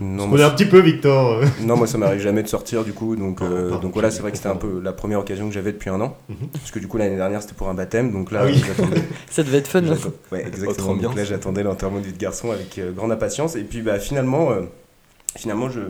[0.00, 1.42] Non, On est un petit peu Victor.
[1.60, 4.10] non, moi ça m'arrive jamais de sortir du coup, donc, Ah, euh, pardon, donc voilà,
[4.10, 6.16] c'est vrai que c'était un peu la première occasion que j'avais depuis un an.
[6.28, 6.48] Mhm.
[6.52, 8.62] Parce que du coup l'année dernière c'était pour un baptême, donc là Ah oui.
[9.30, 9.82] Ça devait être fun.
[9.84, 9.96] hein.
[10.32, 10.94] Ouais, exactement.
[10.96, 13.56] Donc là, j'attendais l'enterrement de vie de garçon avec euh, grande impatience.
[13.56, 14.62] Et puis, bah, finalement, euh,
[15.36, 15.80] finalement je,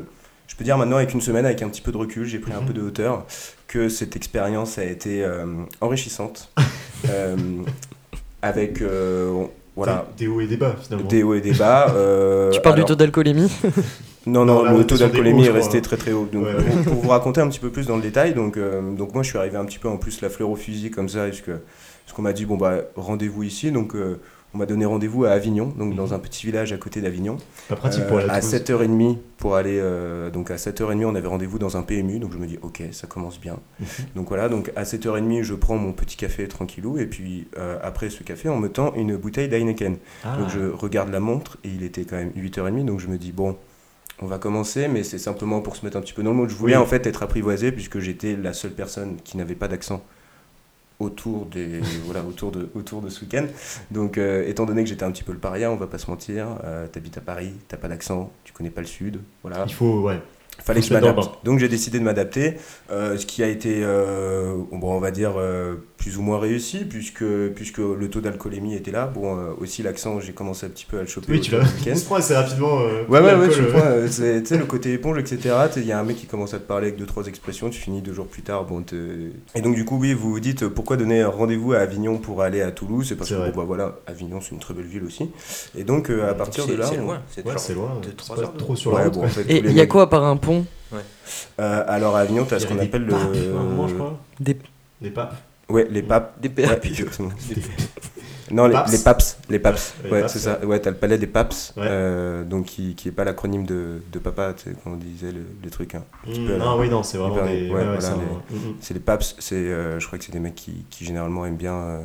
[0.46, 2.52] je peux dire maintenant, avec une semaine, avec un petit peu de recul, j'ai pris
[2.52, 2.66] un Mhm.
[2.66, 3.24] peu de hauteur,
[3.66, 5.44] que cette expérience a été euh,
[5.82, 6.50] enrichissante.
[7.08, 7.36] Euh,
[8.42, 9.44] avec, euh,
[9.76, 11.08] voilà, Des hauts et des bas finalement.
[11.08, 11.88] des hauts et des bas.
[11.94, 13.50] euh, Tu parles alors- du taux d'alcoolémie?
[14.26, 16.28] Non, Non, non, là, on le taux d'alcoolémie est resté très très haut.
[16.30, 16.82] Donc, Ouais, ouais.
[16.84, 19.28] Pour, vous raconter un petit peu plus dans le détail, donc, euh, donc moi je
[19.30, 21.52] suis arrivé un petit peu en plus la fleur au fusil comme ça, parce que
[21.52, 24.18] parce qu'on m'a dit bon bah rendez-vous ici, donc euh,
[24.54, 26.12] on m'a donné rendez-vous à Avignon, donc dans Mhm.
[26.14, 27.36] un petit village à côté d'Avignon,
[27.68, 28.50] Pas pratique Euh, pour aller à à Toulouse.
[28.54, 32.38] 7h30 pour aller euh, donc à 7h30 on avait rendez-vous dans un PMU, donc je
[32.38, 33.58] me dis ok ça commence bien.
[33.80, 33.86] Mhm.
[34.16, 38.08] Donc voilà, donc à 7h30 je prends mon petit café tranquillou et puis euh, après
[38.10, 39.96] ce café on me tend une bouteille d'Heineken.
[40.24, 40.36] Ah.
[40.38, 43.32] Donc je regarde la montre et il était quand même 8h30, donc je me dis
[43.32, 43.56] bon,
[44.20, 46.48] on va commencer, mais c'est simplement pour se mettre un petit peu dans le mood.
[46.48, 46.82] Je voulais Oui.
[46.82, 50.02] en fait être apprivoisé puisque j'étais la seule personne qui n'avait pas d'accent
[51.00, 53.46] autour des voilà autour de autour de ce week-end.
[53.90, 56.10] Donc euh, étant donné que j'étais un petit peu le paria, on va pas se
[56.10, 59.64] mentir, euh, t'habites à Paris, t'as pas d'accent, tu connais pas le sud, voilà.
[59.66, 60.20] Il faut, ouais.
[60.62, 61.30] Fallait que je m'adapte.
[61.44, 62.54] Donc j'ai décidé de m'adapter,
[62.90, 66.84] euh, ce qui a été, euh, bon, on va dire, euh, plus ou moins réussi,
[66.84, 67.24] puisque,
[67.54, 69.06] puisque le taux d'alcoolémie était là.
[69.06, 71.60] Bon, euh, aussi l'accent, j'ai commencé un petit peu à le choper Oui, tu l'as.
[71.60, 71.90] du week-end.
[71.92, 72.80] On se prend assez rapidement.
[72.80, 75.54] euh, Ouais, ouais, ouais, tu vois, c'est- tu sais, le côté éponge, etc.
[75.76, 77.80] Il y a un mec qui commence à te parler avec deux, trois expressions, tu
[77.80, 78.64] finis deux jours plus tard.
[78.64, 78.84] Bon,
[79.54, 82.42] et donc, du coup, oui, vous vous dites pourquoi donner un rendez-vous à Avignon pour
[82.42, 83.06] aller à Toulouse?
[83.08, 85.30] C'est parce C'est que, bon, bah, voilà, Avignon, c'est une très belle ville aussi.
[85.76, 86.86] Et donc, euh, à partir C'est- de là.
[86.86, 87.98] C'est loin, c'est Ouais, genre c'est loin.
[88.02, 88.54] de c'est 3 pas heures.
[88.56, 89.24] trop sur la route.
[89.48, 90.66] Et il y a quoi à part un pont
[91.60, 93.52] Euh, Alors, à Avignon, tu as ce qu'on appelle papes, le.
[93.52, 94.18] moment, je crois.
[94.40, 94.56] Des,
[95.00, 95.36] Des papes.
[95.68, 96.40] Ouais, les papes.
[96.40, 97.30] des Ouais, PAP exactement.
[98.50, 98.92] Non, les, Paps.
[98.92, 99.38] les paps.
[99.50, 99.94] Les paps.
[100.04, 100.64] Les Ouais, c'est ça.
[100.64, 101.74] Ouais, t'as le palais des paps.
[101.76, 101.82] Ouais.
[101.86, 105.32] euh, donc, qui, qui est pas l'acronyme de, de papa, tu sais, quand on disait
[105.32, 105.94] le, le truc.
[105.94, 106.02] hein.
[106.26, 107.52] Mmh, peu, non, oui, non, c'est vraiment hyper- des.
[107.68, 109.36] ouais, ouais, ouais, voilà, c'est un- les- les paps.
[109.38, 112.00] C'est, euh, je crois que c'est des mecs qui, qui généralement aiment bien, euh,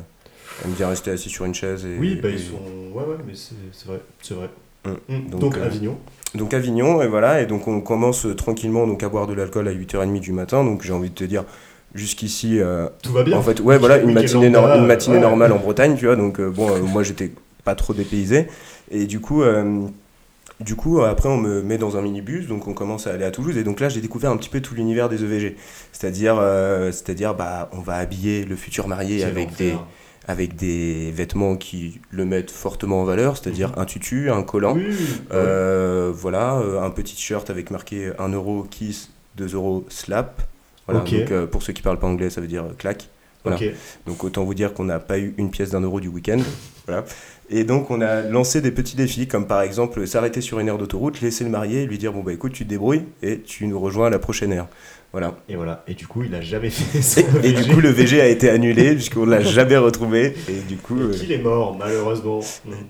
[0.66, 1.86] aiment bien rester assis sur une chaise.
[1.86, 2.60] Et, Oui, bah et- ils sont.
[2.92, 4.00] Ouais, ouais, mais c'est vrai.
[4.20, 4.50] C'est vrai.
[4.84, 4.90] Mmh.
[5.14, 5.30] Mmh.
[5.30, 5.96] Donc, Donc, euh, Avignon.
[6.34, 9.68] Donc Avignon, et voilà, et donc on commence euh, tranquillement donc à boire de l'alcool
[9.68, 10.64] à 8h30 du matin.
[10.64, 11.44] Donc j'ai envie de te dire,
[11.94, 13.36] jusqu'ici, euh, Tout va bien.
[13.36, 15.22] En fait, ouais, voilà, une matinée, nor- une matinée ouais.
[15.22, 16.16] normale en Bretagne, tu vois.
[16.16, 17.30] Donc, euh, bon, euh, moi, j'étais
[17.64, 18.48] pas trop dépaysé.
[18.90, 19.42] Et du coup,
[20.60, 23.30] du coup, après, on me met dans un minibus, donc on commence à aller à
[23.30, 23.56] Toulouse.
[23.56, 25.56] Et donc là, j'ai découvert un petit peu tout l'univers des EVG.
[25.92, 26.36] C'est-à-dire,
[26.92, 29.74] c'est-à-dire, bah, on va habiller le futur marié avec des.
[30.26, 34.74] Avec des vêtements qui le mettent fortement en valeur, c'est-à-dire un tutu, un collant.
[34.74, 34.84] Oui,
[35.32, 40.42] Euh, voilà, euh, un petit t-shirt avec marqué 1 euro kiss, 2 euros slap.
[40.86, 43.08] Voilà, donc euh, pour ceux qui parlent pas anglais, ça veut dire claque.
[43.44, 43.58] Voilà.
[44.06, 46.38] Donc autant vous dire qu'on n'a pas eu une pièce d'un euro du week-end.
[46.86, 47.04] voilà.
[47.50, 50.78] Et donc on a lancé des petits défis, comme par exemple s'arrêter sur une aire
[50.78, 53.66] d'autoroute, laisser le marié et lui dire bon bah écoute tu te débrouilles et tu
[53.66, 54.66] nous rejoins à la prochaine aire.
[55.14, 55.36] Voilà.
[55.48, 55.84] Et voilà.
[55.86, 58.26] Et du coup, il a jamais fait son Et, et du coup le VG a
[58.26, 60.34] été annulé puisqu'on l'a jamais retrouvé.
[60.48, 62.40] Et du coup, Et euh, qu'il est mort, malheureusement.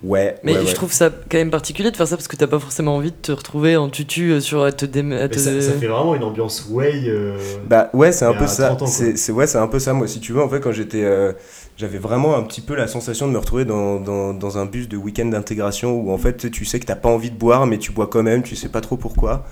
[0.02, 0.36] Ouais.
[0.42, 0.72] Mais ouais, je ouais.
[0.72, 3.16] trouve ça quand même particulier de faire ça parce que t'as pas forcément envie de
[3.20, 5.86] te retrouver en tutu euh, sur à te dé- à Mais te- ça, ça fait
[5.86, 7.02] vraiment une ambiance way.
[7.08, 7.36] euh,
[7.68, 8.68] Bah ouais, c'est un Il peu ça.
[8.68, 8.86] 30 ans, quoi.
[8.88, 9.92] C'est c'est- ouais, c'est un peu ça.
[9.92, 11.32] Moi, si tu veux, en fait, quand j'étais, euh,
[11.76, 14.88] j'avais vraiment un petit peu la sensation de me retrouver dans, dans, dans un bus
[14.88, 17.78] de week-end d'intégration où en fait, tu sais que t'as pas envie de boire, mais
[17.78, 18.42] tu bois quand même.
[18.42, 19.44] Tu sais pas trop pourquoi.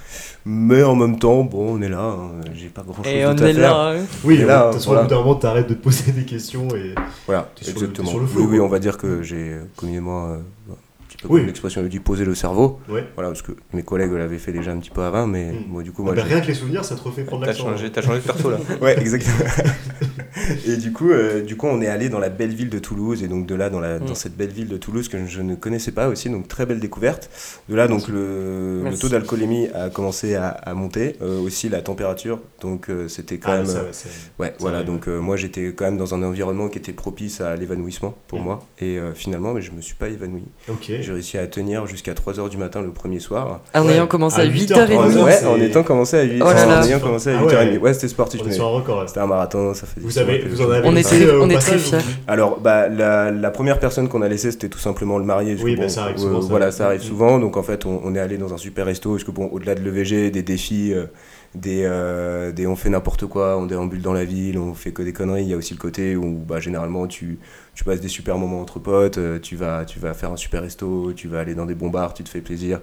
[0.44, 2.00] Mais en même temps, bon, on est là.
[2.00, 3.70] hein, J'ai pas grand-chose Et d'autre on à est faire.
[3.76, 3.88] là.
[3.98, 4.04] hein.
[4.24, 5.00] Oui, Et là, de toute façon, voilà.
[5.02, 6.94] au bout d'un moment, t'arrêtes de te poser des questions et.
[7.26, 8.12] Voilà, T'es sur le- exactement.
[8.18, 10.36] le oui, oui, on va dire que j'ai euh, communément, euh,
[10.70, 10.74] un
[11.12, 11.40] petit peu Oui.
[11.40, 12.80] comme l'expression le dit, poser le cerveau.
[12.88, 13.04] Ouais.
[13.14, 15.56] Voilà, parce que mes collègues l'avaient fait déjà un petit peu avant, mais Mm.
[15.68, 17.42] moi, du coup, Ah moi, bah, j'ai- rien que les souvenirs, ça te refait prendre
[17.42, 17.64] T'as l'accent.
[17.64, 18.58] changé, t'as changé de perso là.
[18.80, 19.36] Ouais, exactement.
[20.66, 23.22] et du coup, euh, du coup, on est allé dans la belle ville de Toulouse,
[23.22, 24.06] et donc de là, dans, la, Mm.
[24.06, 26.80] dans cette belle ville de Toulouse que je ne connaissais pas aussi, donc très belle
[26.80, 27.30] découverte.
[27.68, 31.82] De là, donc le, le taux d'alcoolémie a commencé à, à monter, euh, aussi la
[31.82, 33.66] température, donc euh, c'était quand Ah, même.
[33.66, 36.22] ça, euh, ouais, c'est- Ouais, voilà, vrai, donc euh, moi j'étais quand même dans un
[36.22, 38.44] environnement qui était propice à l'évanouissement pour Mm.
[38.44, 40.44] moi, et euh, finalement, mais je me suis pas évanoui.
[40.68, 40.90] Ok.
[41.02, 43.60] J'ai réussi à tenir jusqu'à 3h du matin le premier soir.
[43.74, 43.94] En Ouais.
[43.94, 44.86] ayant commencé À à 8h30.
[44.88, 45.22] 8h30.
[45.24, 46.86] Ouais, en étant commencé à 8 Oh là en là.
[46.86, 47.70] ayant commencé à Ah 8h30.
[47.72, 47.78] ouais.
[47.78, 50.18] Ouais, c'était sportif, On est mais sur un record c'était un marathon, ça faisait Vous,
[50.18, 51.98] avez, vous en avez On laissé, était- euh, on est très fiers.
[52.28, 55.56] Alors, bah, la, la première personne qu'on a laissée, c'était tout simplement le marié.
[55.62, 56.48] Oui, bah, bon, ça arrive euh, souvent, ça.
[56.48, 57.04] voilà, ça arrive Mm.
[57.04, 57.38] souvent.
[57.38, 59.10] Donc, en fait, on, on est allé dans un super resto.
[59.12, 61.06] Parce que, bon, au-delà de l'EVG, des défis, euh,
[61.54, 65.02] des, euh, des on fait n'importe quoi, on déambule dans la ville, on fait que
[65.02, 65.42] des conneries.
[65.42, 67.38] Il y a aussi le côté où, bah, généralement, tu,
[67.74, 70.62] tu passes des super moments entre potes, euh, tu vas, tu vas faire un super
[70.62, 72.80] resto, tu vas aller dans des bons bars, tu te fais plaisir.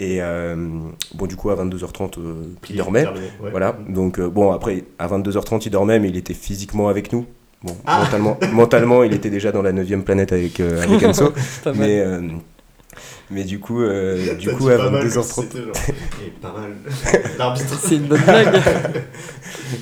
[0.00, 0.56] Et euh,
[1.14, 2.34] bon, du coup, à 22h30, euh,
[2.68, 3.02] il dormait.
[3.02, 3.50] Terminé, ouais.
[3.50, 7.26] Voilà, donc euh, bon, après, à 22h30, il dormait, mais il était physiquement avec nous.
[7.62, 8.00] Bon, Ah.
[8.00, 11.32] mentalement, mentalement, il était déjà dans la 9 planète avec, avec Enzo.
[11.74, 12.04] Mais,
[13.30, 15.22] mais du coup, euh, du coup dit à pas mal comme 22h30.
[15.22, 15.72] si c'était genre,
[16.26, 16.72] eh, pas mal.
[17.38, 17.78] L'arbitre.
[17.80, 18.62] C'est une bonne blague.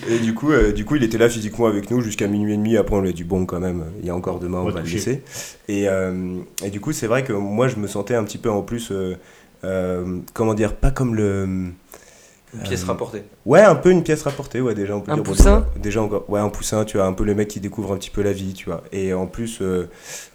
[0.09, 2.57] Et du coup, euh, du coup, il était là physiquement avec nous jusqu'à minuit et
[2.57, 2.77] demi.
[2.77, 4.67] Après, on lui a dit bon, quand même, il y a encore demain, On on,
[4.67, 5.23] va va le laisser.
[5.69, 8.51] Et, euh, et du coup, c'est vrai que moi, je me sentais un petit peu
[8.51, 9.17] en plus, euh,
[9.65, 11.71] euh, comment dire, pas comme le.
[12.55, 13.23] Une pièce euh, rapportée.
[13.47, 15.23] Ouais, un peu une pièce rapportée, ouais, déjà on peut Un dire.
[15.25, 17.93] poussin déjà, déjà encore, ouais, un poussin, tu vois, un peu le mec qui découvre
[17.93, 18.83] un petit peu la vie, tu vois.
[18.93, 19.89] Et en plus, euh,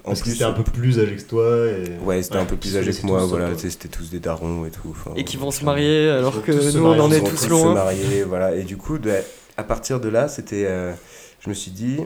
[0.04, 1.46] en Parce que plus, c'était un peu plus âgé que toi.
[1.68, 2.04] Et...
[2.04, 4.72] ouais, c'était un peu plus se âgé que moi, voilà, c'était tous des darons et
[4.72, 4.90] tout.
[4.90, 7.50] enfin, Et qui vont se marier alors que se nous, on en est tous se
[7.50, 7.74] loin.
[7.74, 8.56] marier, voilà.
[8.56, 9.12] Et du coup, de-
[9.56, 10.94] à partir de là, c'était, euh,
[11.40, 11.98] je me suis dit,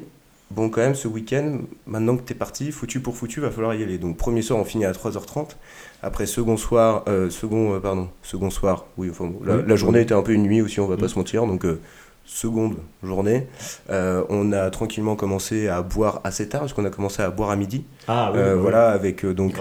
[0.51, 3.81] bon, quand même, ce week-end, maintenant que t'es parti, foutu pour foutu, va falloir y
[3.83, 3.97] aller.
[3.97, 5.55] Donc, premier soir, on finit à 3h30.
[6.03, 10.13] Après, second soir, euh, second, euh, pardon, second soir, oui, enfin, bon, la, journée était
[10.15, 11.09] un peu une nuit aussi, on va pas Oui.
[11.09, 11.45] se mentir.
[11.45, 11.79] Donc, euh,
[12.25, 13.47] seconde journée,
[13.89, 17.49] euh, on a tranquillement commencé à boire assez tard, parce qu'on a commencé à boire
[17.51, 17.83] à midi.
[18.07, 18.61] Ah oui, Euh, oui.
[18.61, 19.55] voilà, avec euh, donc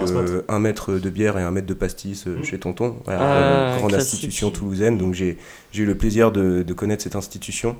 [0.47, 2.43] un mètre de bière et un mètre de pastis Mm.
[2.43, 4.97] chez Tonton, voilà, Ah, grande institution toulousaine.
[4.97, 5.37] Donc j'ai
[5.75, 7.75] eu le plaisir de, de connaître cette institution.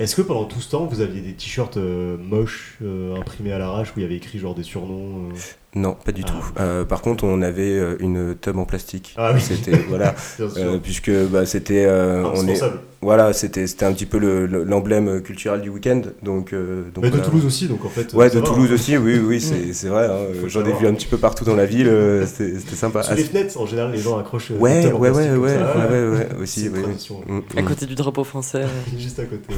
[0.00, 2.78] Est-ce que pendant tout ce temps, vous aviez des t-shirts moches
[3.16, 5.28] imprimés à l'arrache où il y avait écrit genre des surnoms
[5.74, 6.28] Non, pas du Ah.
[6.30, 6.44] tout.
[6.60, 9.14] Euh, par contre, on avait euh, une tub en plastique.
[9.16, 9.40] Ah oui.
[9.40, 10.58] C'était voilà, Bien sûr.
[10.58, 12.60] euh, puisque bah, c'était euh, on est
[13.00, 16.02] voilà, c'était c'était un petit peu le- le- l'emblème culturel du week-end.
[16.22, 17.18] Donc euh, donc Mais de.
[17.20, 18.12] Toulouse aussi, donc en fait.
[18.12, 18.74] Ouais, de va, Toulouse hein.
[18.74, 20.08] aussi, oui, oui, c'est c'est vrai.
[20.08, 21.90] hein, le J'en ai vu un petit peu partout dans la ville.
[22.26, 23.02] C'était sympa.
[23.02, 24.50] Sous Ah, les fenêtres, en général, les gens accrochent.
[24.50, 26.82] ouais, ouais, ouais, ouais, ouais, ouais, ouais, C'est aussi, une oui, oui.
[26.82, 27.20] tradition.
[27.26, 27.64] Mm, À mm.
[27.64, 28.64] côté du drapeau français
[28.98, 29.54] Juste à côté.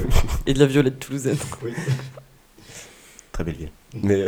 [0.47, 1.37] et de la violette toulousaine.
[1.65, 1.73] Oui.
[3.33, 3.71] Très belle ville.
[4.03, 4.25] Mais,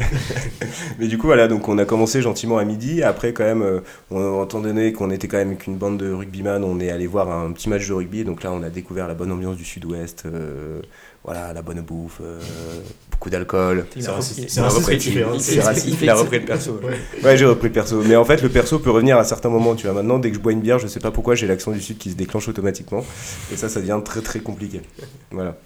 [0.99, 3.03] mais du coup, voilà, donc on a commencé gentiment à midi.
[3.03, 6.63] Après, quand même, euh, on, étant donné qu'on était quand même qu'une bande de rugbyman,
[6.65, 8.25] on est allé voir un petit match de rugby.
[8.25, 10.25] Donc là, on a découvert la bonne ambiance du sud-ouest.
[10.27, 10.81] euh,
[11.25, 12.39] voilà, la bonne bouffe, euh,
[13.11, 13.87] beaucoup d'alcool.
[13.97, 14.49] Il C'est a raciste- repris-
[15.01, 15.33] c'est il hein.
[15.85, 16.79] il- il- a repris le perso.
[16.85, 16.97] Ouais.
[17.25, 18.01] Ouais, j'ai repris le perso.
[18.07, 19.75] Mais en fait, le perso peut revenir à certains moments.
[19.75, 21.73] Tu vois, maintenant, dès que je bois une bière, je sais pas pourquoi, j'ai l'accent
[21.73, 23.05] du sud qui se déclenche automatiquement.
[23.53, 24.83] Et ça, ça devient très très compliqué.
[25.33, 25.57] Voilà.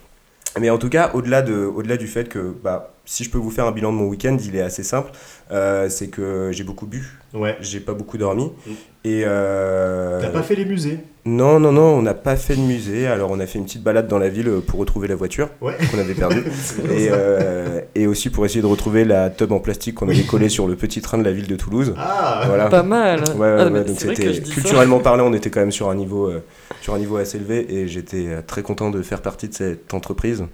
[0.59, 3.51] Mais en tout cas, au-delà de, au-delà du fait que, bah, si je peux vous
[3.51, 5.11] faire un bilan de mon week-end, il est assez simple.
[5.51, 7.57] Euh, c'est que j'ai beaucoup bu, Ouais.
[7.61, 8.45] j'ai pas beaucoup dormi.
[8.45, 8.71] Mm.
[9.03, 10.99] Et euh, T'as pas fait les musées?
[11.25, 13.09] Non, non, non, on n'a pas fait de musée.
[13.09, 15.75] Alors, on a fait une petite balade dans la ville pour retrouver la voiture Ouais.
[15.91, 16.45] qu'on avait perdue.
[16.91, 20.69] Et, euh, aussi pour essayer de retrouver la tub en plastique qu'on avait collée sur
[20.69, 21.95] le petit train de la ville de Toulouse.
[21.99, 22.69] Ah Voilà.
[22.69, 23.21] Pas mal.
[23.37, 26.45] Ouais, Ah, ouais, donc c'était culturellement parlant, on était quand même sur un niveau, euh,
[26.81, 29.93] sur un niveau assez élevé et j'étais euh, très content de faire partie de cette
[29.95, 30.45] entreprise,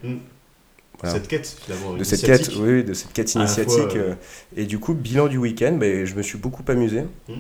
[1.00, 1.14] voilà.
[1.16, 1.94] Cette quête, finalement.
[1.96, 3.74] de cette quête, oui, de cette quête initiatique.
[3.90, 4.14] fois, euh, euh,
[4.56, 7.02] et du coup, bilan du week-end, ben, je me suis beaucoup amusé.
[7.28, 7.34] Mm.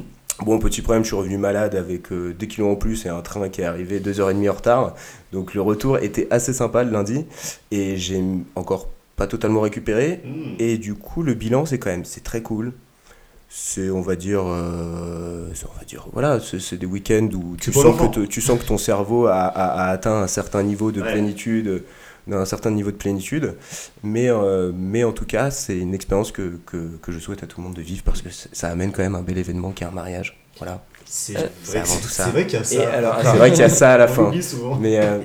[0.44, 3.22] Bon, petit problème, je suis revenu malade avec euh, 2 kilos en plus et un
[3.22, 4.94] train qui est arrivé 2h30 en retard.
[5.32, 7.24] Donc le retour était assez sympa le lundi
[7.70, 8.22] et j'ai
[8.54, 10.20] encore pas totalement récupéré.
[10.24, 10.56] hmm.
[10.58, 12.74] Et du coup, le bilan, c'est quand même, c'est très cool.
[13.48, 17.96] C'est, on va dire, euh, on va dire, voilà, c'est des week-ends où tu sens,
[18.14, 21.12] que tu sens que ton cerveau a, a- a atteint un certain niveau de Ouais.
[21.12, 21.82] plénitude,
[22.26, 23.54] d'un certain niveau de plénitude.
[24.02, 27.46] Mais, euh, mais en tout cas, c'est une expérience que, que, que je souhaite à
[27.46, 29.84] tout le monde de vivre parce que ça amène quand même un bel événement qui
[29.84, 30.38] est un mariage.
[30.58, 30.82] Voilà.
[31.04, 32.24] C'est Euh, vrai, c'est avant que- tout ça.
[32.24, 32.90] c'est vrai qu'il y a ça.
[32.92, 34.32] Alors, C'est vrai qu'il y a ça à la fin.
[34.80, 35.18] Mais euh,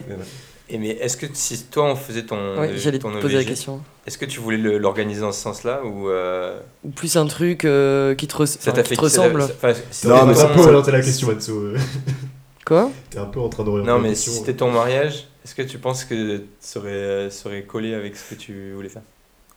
[0.70, 3.44] Et mais est-ce que si toi on faisait ton, Ouais, euh, j'allais te poser la
[3.44, 3.82] question.
[4.08, 8.16] est-ce que tu voulais l'organiser dans ce sens-là ou euh, Ou plus un truc euh,
[8.16, 9.42] qui te, res- ça enfin, qui te ressemble.
[9.42, 11.52] enfin, si Non, mais ça un ton- peu orienté la question, Matsu.
[11.52, 11.78] euh.
[12.66, 12.90] Quoi?
[13.10, 15.80] T'es un peu en train d'orienter Non, mais si c'était ton mariage, est-ce que tu
[15.80, 19.04] penses que ça aurait, euh, ça aurait collé avec ce que tu voulais faire?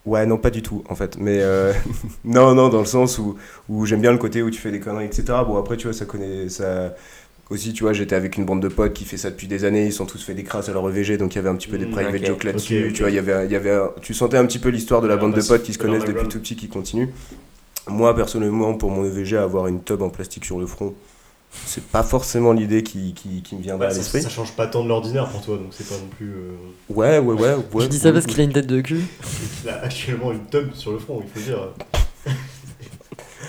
[0.04, 1.16] Ouais, non, pas du tout, en fait.
[1.18, 1.72] Mais euh,
[2.24, 3.36] non, non, dans le sens où,
[3.68, 5.44] où j'aime bien le côté où tu fais des conneries, etc.
[5.44, 6.48] Bon, après, tu vois, ça connaît.
[6.50, 6.94] Ça...
[7.50, 9.86] Aussi, tu vois, j'étais avec une bande de potes qui fait ça depuis des années.
[9.86, 11.68] Ils sont tous fait des crasses à leur EVG, donc il y avait un petit
[11.68, 12.26] peu des Mm, private ok.
[12.26, 12.92] jokes là-dessus.
[12.94, 15.02] Tu vois, il y avait, il y avait un- tu sentais un petit peu l'histoire
[15.02, 16.32] de la bande bah, de potes qui se connaissent depuis background.
[16.32, 17.08] tout petit qui continuent.
[17.88, 20.94] Moi, personnellement, pour mon EVG, avoir une tub en plastique sur le front,
[21.66, 24.22] c'est pas forcément l'idée qui, qui, qui me viendrait Ouais, à l'esprit.
[24.22, 26.30] ça change pas tant de l'ordinaire pour toi, donc c'est pas non plus.
[26.30, 26.52] euh,
[26.88, 27.54] Ouais, ouais, ouais.
[27.72, 29.00] ouais Je dis ça parce qu'il a une tête de cul.
[29.64, 31.68] Il a actuellement une tub sur le front, il faut dire.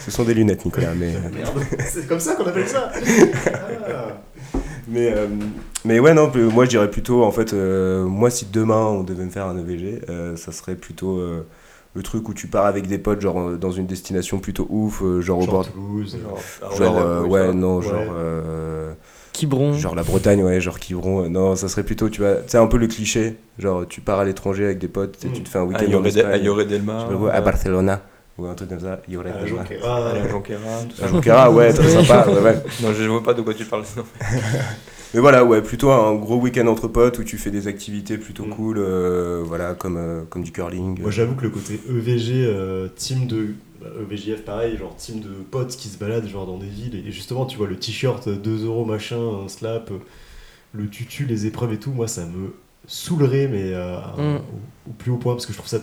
[0.05, 1.15] Ce sont des lunettes, Nicolas, mais.
[1.15, 1.59] euh, Merde,
[1.91, 2.91] c'est comme ça qu'on appelle ça.
[3.47, 4.07] Ah.
[4.87, 5.25] Mais, euh,
[5.83, 9.25] mais ouais, non, moi je dirais plutôt, en fait, euh, moi si demain on devait
[9.25, 11.43] me faire un EVG, euh, ça serait plutôt euh,
[11.95, 15.01] le truc où tu pars avec des potes, genre euh, dans une destination plutôt ouf,
[15.01, 15.63] euh, genre au bord.
[15.63, 16.17] Genre Toulouse.
[16.21, 17.83] Genre, Genre, ouais, euh, oui, ouais, non, Ouais.
[17.83, 18.13] genre.
[18.15, 18.93] euh,
[19.33, 19.73] Quiberon.
[19.73, 21.23] genre la Bretagne, ouais, genre Quiberon.
[21.23, 23.37] euh, non, ça serait plutôt, tu vois, c'est un peu le cliché.
[23.59, 25.33] Genre, tu pars à l'étranger avec des potes, tu sais, Mm.
[25.33, 27.01] tu te fais un À week-end en à Espagne, Lloret je Delmar.
[27.07, 28.01] sais pas quoi, à Barcelona,
[28.37, 29.47] ou un truc comme ça, Ah, de Mar.
[29.47, 30.09] Jonquera.
[30.09, 31.05] à la Jonquera, tout ça.
[31.05, 32.63] À Jonquera, ouais, très sympa, ouais, ouais.
[32.83, 33.83] Non, je vois pas de quoi tu parles.
[33.97, 34.03] Non.
[35.13, 38.45] mais voilà, ouais, plutôt un gros week-end entre potes où tu fais des activités plutôt
[38.45, 38.49] Mm.
[38.49, 40.99] cool, euh, voilà, comme, euh, comme du curling.
[41.01, 43.53] Moi j'avoue que le côté EVG, euh, team de.
[43.81, 47.11] bah, EVJF pareil, genre team de potes qui se baladent genre dans des villes et
[47.11, 49.91] justement tu vois le t-shirt 2 euros machin, un slap,
[50.73, 52.53] le tutu, les épreuves et tout, moi ça me
[52.87, 54.35] saoulerait mais euh, Mm.
[54.37, 55.79] au, au plus haut point parce que je trouve ça.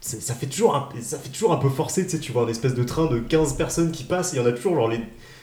[0.00, 2.48] Ça fait, toujours un, ça fait toujours un peu forcé, tu sais, tu vois un
[2.48, 4.88] espèce de train de 15 personnes qui passent et il y en a toujours genre
[4.88, 5.00] les,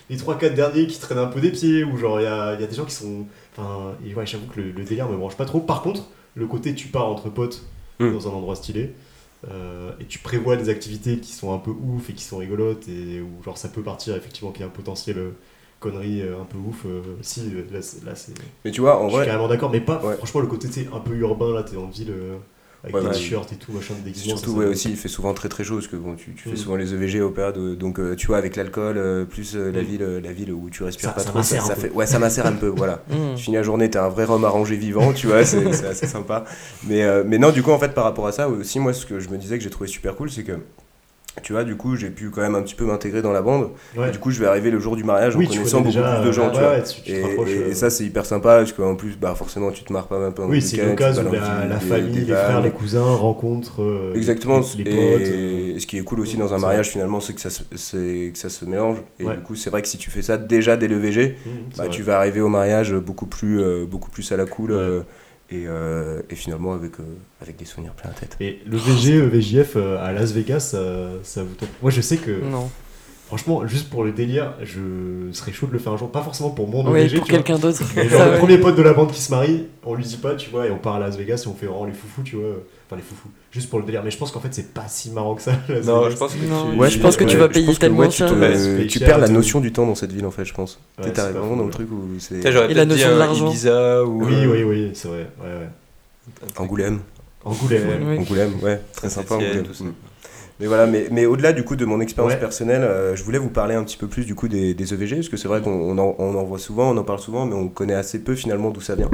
[0.10, 2.62] les 3-4 derniers qui traînent un peu des pieds ou genre il y a, il
[2.62, 3.26] y a des gens qui sont.
[3.58, 5.60] Enfin, et ouais, j'avoue que le, le délire me branche pas trop.
[5.60, 6.04] Par contre,
[6.36, 7.63] le côté tu pars entre potes
[8.00, 8.12] Mm.
[8.12, 8.92] dans un endroit stylé
[9.52, 12.88] euh, et tu prévois des activités qui sont un peu ouf et qui sont rigolotes
[12.88, 15.30] et où genre ça peut partir effectivement qu'il y a un potentiel euh,
[15.80, 16.86] connerie euh, un peu ouf.
[16.88, 18.34] euh, si, là, c'est- là, c'est.
[18.66, 20.16] Mais tu vois, en Je suis vrai, carrément d'accord, mais pas Ouais.
[20.16, 22.38] franchement le côté tu un peu urbain là, t'es en ville euh,
[22.84, 23.13] avec Ouais, des ouais.
[23.13, 24.36] t-shirts et tout, machin, des déguisements.
[24.38, 26.34] Surtout, ça, ouais, ça- aussi, il fait souvent très très chaud parce que bon, tu,
[26.34, 26.58] tu fais Mm.
[26.58, 29.82] souvent les EVG au période, donc euh, tu vois, avec l'alcool, euh, plus euh, la,
[29.82, 29.86] Mm.
[29.86, 32.19] ville, euh, la ville où tu respires Ça- pas ça trop, ça fait, ouais, ça
[32.19, 33.04] macère un peu, voilà.
[33.10, 33.36] Mm.
[33.36, 36.08] Tu finis la journée, t'es un vrai rhum arrangé vivant, tu vois, c'est c'est assez
[36.08, 36.43] sympa.
[36.86, 39.06] Mais, euh, mais non, du coup, en fait, par rapport à ça, aussi, moi, ce
[39.06, 40.54] que je me disais que j'ai trouvé super cool, c'est que,
[41.41, 43.72] tu vois, du coup, j'ai pu quand même un petit peu m'intégrer dans la bande.
[43.98, 44.10] Ouais.
[44.10, 46.04] Et du coup, je vais arriver le jour du mariage oui, en connaissant connais beaucoup
[46.04, 46.72] déjà, plus de gens, euh, tu ouais, vois.
[46.74, 48.96] ouais, tu, tu te Et, rapproches, et- euh, et ça, c'est hyper sympa, parce qu'en
[48.96, 52.12] plus, bah, forcément, tu te marres pas même pendant oui, c'est l'occasion où la, famille,
[52.12, 54.62] des les frères, les cousins rencontrent euh, Exactement.
[54.78, 57.41] les, les et euh, ce qui est cool aussi dans un mariage, finalement, c'est que,
[57.41, 58.98] ça se- que ça se mélange.
[59.19, 61.50] Et du coup, c'est vrai que si tu fais ça déjà dès le VG, mmh,
[61.74, 64.74] c'est bah, tu vas arriver au mariage beaucoup plus, beaucoup plus à la cool
[65.49, 67.03] et, euh, et finalement avec, euh,
[67.41, 68.38] avec des souvenirs plein la tête.
[68.39, 70.79] Et le VG, euh, VJF euh, à Las Vegas, ça,
[71.23, 72.69] ça vous tente Moi, je sais que, Non.
[73.27, 74.79] franchement, juste pour le délire, je
[75.32, 76.12] serais chaud de le faire un jour.
[76.12, 77.82] Pas forcément pour mon Oui, VG, pour quelqu'un d'autre.
[77.95, 78.38] Mais Ça, genre, le ouais.
[78.39, 80.71] premier pote de la bande qui se marie, on lui dit pas, tu vois, et
[80.71, 82.56] on part à Las Vegas et on fait vraiment les foufous, tu vois.
[82.93, 83.29] Enfin, les foufous.
[83.51, 84.03] Juste pour le délire.
[84.03, 85.53] Mais je pense qu'en fait, c'est pas si marrant que ça.
[85.84, 86.77] Non, je pense que tu...
[86.77, 88.34] Ouais, je pense que tu vas payer tellement ouais, tu, cher.
[88.89, 90.79] tu perds la notion du temps dans cette ville en fait, je pense.
[90.97, 93.47] Pas vraiment dans le truc où c'est Et la notion de un l'argent.
[93.47, 94.25] Ibiza ou...
[94.25, 95.27] Oui, euh, oui, oui, c'est vrai.
[96.58, 96.99] Angoulême.
[97.45, 98.08] Angoulême.
[98.08, 98.17] Oui.
[98.19, 99.65] Angoulême, ouais, très sympa Angoulême.
[100.63, 102.39] Mais voilà, mais, mais au-delà du coup de mon expérience Ouais.
[102.39, 105.15] personnelle, euh, je voulais vous parler un petit peu plus du coup des, des EVG,
[105.17, 107.45] parce que c'est vrai qu'on on en, on en voit souvent, on en parle souvent,
[107.45, 109.10] mais on connaît assez peu finalement d'où ça vient,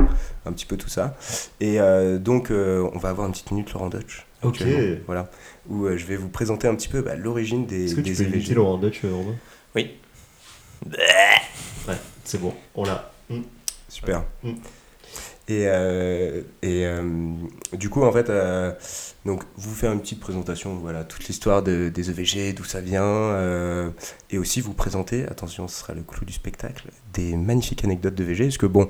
[0.46, 1.16] un petit peu tout ça.
[1.60, 4.28] Et euh, donc euh, on va avoir une petite minute Laurent Dutch.
[4.44, 4.64] Ok.
[5.08, 5.28] Voilà,
[5.68, 8.14] où euh, je vais vous présenter un petit peu bah, l'origine des, Est-ce que tu
[8.14, 8.54] des peux EVG.
[8.54, 9.34] Laurent Dutch, Romain?
[9.76, 9.90] Oui.
[10.86, 13.12] Ouais, c'est bon, on l'a.
[13.32, 13.40] Mm.
[13.88, 14.24] Super.
[14.44, 14.52] Mm.
[15.50, 17.02] Et, euh, et euh,
[17.74, 18.72] du coup, en fait, euh,
[19.26, 23.92] donc, vous faire une petite présentation, voilà, toute l'histoire de- des EVG, d'où ça vient,
[24.30, 28.46] et aussi vous présenter, attention, ce sera le clou du spectacle, des magnifiques anecdotes d'EVG,
[28.46, 28.90] parce que bon,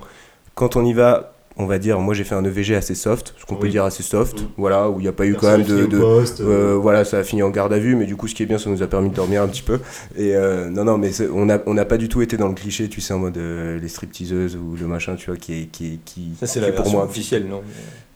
[0.56, 3.46] quand on y va, on va dire, moi j'ai fait un EVG assez soft, ce
[3.46, 4.46] qu'on peut dire assez soft, Mm.
[4.58, 7.24] voilà, où il n'y a pas eu quand même de, poste, euh, voilà, ça a
[7.24, 8.88] fini en garde à vue, mais du coup, ce qui est bien, ça nous a
[8.88, 9.80] permis de dormir un petit peu.
[10.18, 12.88] Et euh, non, non, mais on n'a on pas du tout été dans le cliché,
[12.88, 16.00] tu sais, en mode euh, les stripteaseuses ou le machin, tu vois, qui est, qui
[16.06, 17.04] qui, Ça, c'est la pour moi.
[17.04, 17.62] officielle, non?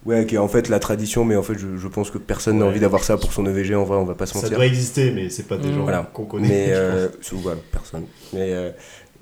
[0.06, 2.60] Ouais, qui est en fait la tradition, mais en fait, je, je pense que personne
[2.60, 4.58] n'a envie d'avoir ça pour son EVG, en vrai, on va pas se Ça mentir.
[4.58, 5.76] doit exister, mais c'est pas des Mm.
[5.76, 6.10] gens Voilà.
[6.14, 6.48] qu'on connaît.
[6.48, 8.04] Mais, euh, voilà, personne.
[8.34, 8.72] Mais, euh,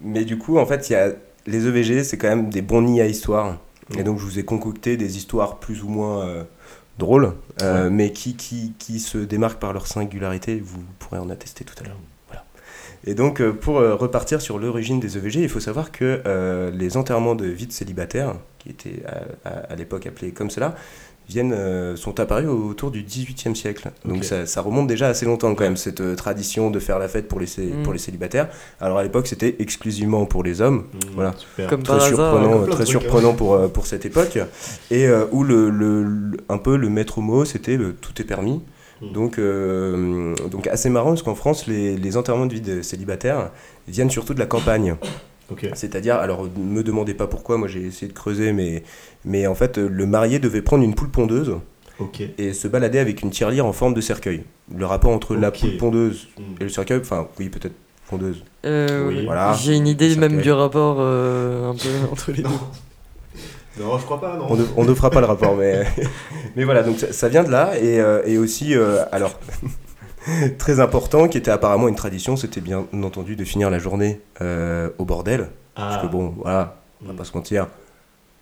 [0.04, 1.12] mais du coup, en fait, il y a,
[1.48, 3.58] les EVG, c'est quand même des bons nids à histoire.
[3.98, 6.44] Et donc, je vous ai concocté des histoires plus ou moins euh,
[6.98, 10.62] drôles, euh, mais qui, qui, qui se démarquent par leur singularité.
[10.64, 11.98] Vous pourrez en attester tout à l'heure.
[12.28, 12.46] Voilà.
[13.06, 16.98] Et donc, euh, pour repartir sur l'origine des EVG, il faut savoir que euh, les
[16.98, 19.04] enterrements de vie de célibataires, qui étaient
[19.44, 20.76] à, à- à l'époque appelés comme cela,
[21.32, 23.90] viennent, euh, sont apparus autour du XVIIIe siècle.
[24.06, 27.08] Donc ça, ça remonte déjà assez longtemps quand même, cette euh, tradition de faire la
[27.08, 27.84] fête pour les, Mm.
[27.84, 28.50] pour les célibataires.
[28.80, 30.86] Alors à l'époque, c'était exclusivement pour les hommes.
[30.94, 31.34] Mm, voilà.
[31.38, 31.70] Super.
[31.70, 33.36] Comme Très par surprenant, très surprenant hein.
[33.36, 34.38] pour, euh, pour cette époque.
[34.92, 38.26] Et euh, où le, le- le- un peu le maître mot, c'était le tout est
[38.26, 38.62] permis.
[39.02, 39.12] Mm.
[39.14, 43.50] Donc, euh, donc assez marrant parce qu'en France, les, les enterrements de vie de célibataires
[43.88, 44.96] viennent surtout de la campagne.
[45.74, 48.84] C'est-à-dire, alors ne me demandez pas pourquoi, moi j'ai essayé de creuser, mais,
[49.26, 51.56] mais en fait, le marié devait prendre une poule pondeuse
[52.40, 54.44] et se balader avec une tirelire en forme de cercueil.
[54.76, 56.42] Le rapport entre la poule pondeuse Mm.
[56.60, 57.76] et le cercueil, enfin, oui, peut-être
[58.10, 58.44] pondeuse.
[58.66, 59.26] Euh, Oui.
[59.26, 59.54] Voilà.
[59.54, 62.50] J'ai une idée même du rapport euh, un peu entre les deux.
[62.50, 62.60] Non.
[63.80, 64.48] Non, je crois pas, non.
[64.50, 65.84] On ne, on ne fera pas le rapport, mais,
[66.56, 67.78] mais voilà, donc ça, ça vient de là.
[67.80, 69.40] Et, euh, et aussi, euh, alors,
[70.58, 74.90] très important, qui était apparemment une tradition, c'était bien entendu de finir la journée euh,
[74.98, 75.50] au bordel.
[75.76, 75.90] Ah.
[75.90, 77.16] Parce que bon, voilà, on va Mm.
[77.18, 77.68] pas se mentir,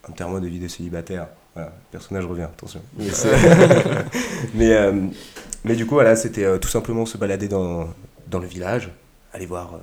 [0.07, 2.81] un terme de vie de célibataire, voilà, le personnage revient, attention.
[4.53, 4.93] Mais, euh,
[5.65, 7.89] mais du coup, voilà, c'était euh, tout simplement se balader dans,
[8.27, 8.91] dans le village,
[9.33, 9.73] aller voir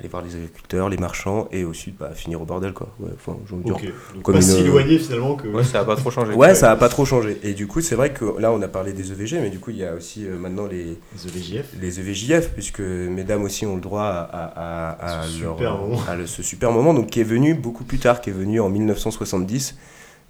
[0.00, 2.88] aller voir les agriculteurs, les marchands, et au sud, bah, finir au bordel, quoi.
[2.98, 3.36] Ouais, enfin.
[3.50, 3.80] Donc
[4.22, 5.46] Comme pas une, si euh, éloigné finalement que.
[5.48, 6.32] Ouais, ça a pas trop changé.
[6.34, 7.38] Ouais, ça a pas trop changé.
[7.44, 9.70] Et du coup, c'est vrai que là, on a parlé des EVG, mais du coup,
[9.70, 11.66] il y a aussi euh, maintenant les, The VJF.
[11.80, 15.76] les EVJF, puisque mesdames aussi ont le droit à, à, à, à Ce leur- super
[15.76, 16.00] moment.
[16.08, 18.60] à le- ce super moment, donc qui est venu beaucoup plus tard, qui est venu
[18.60, 19.76] en 1970.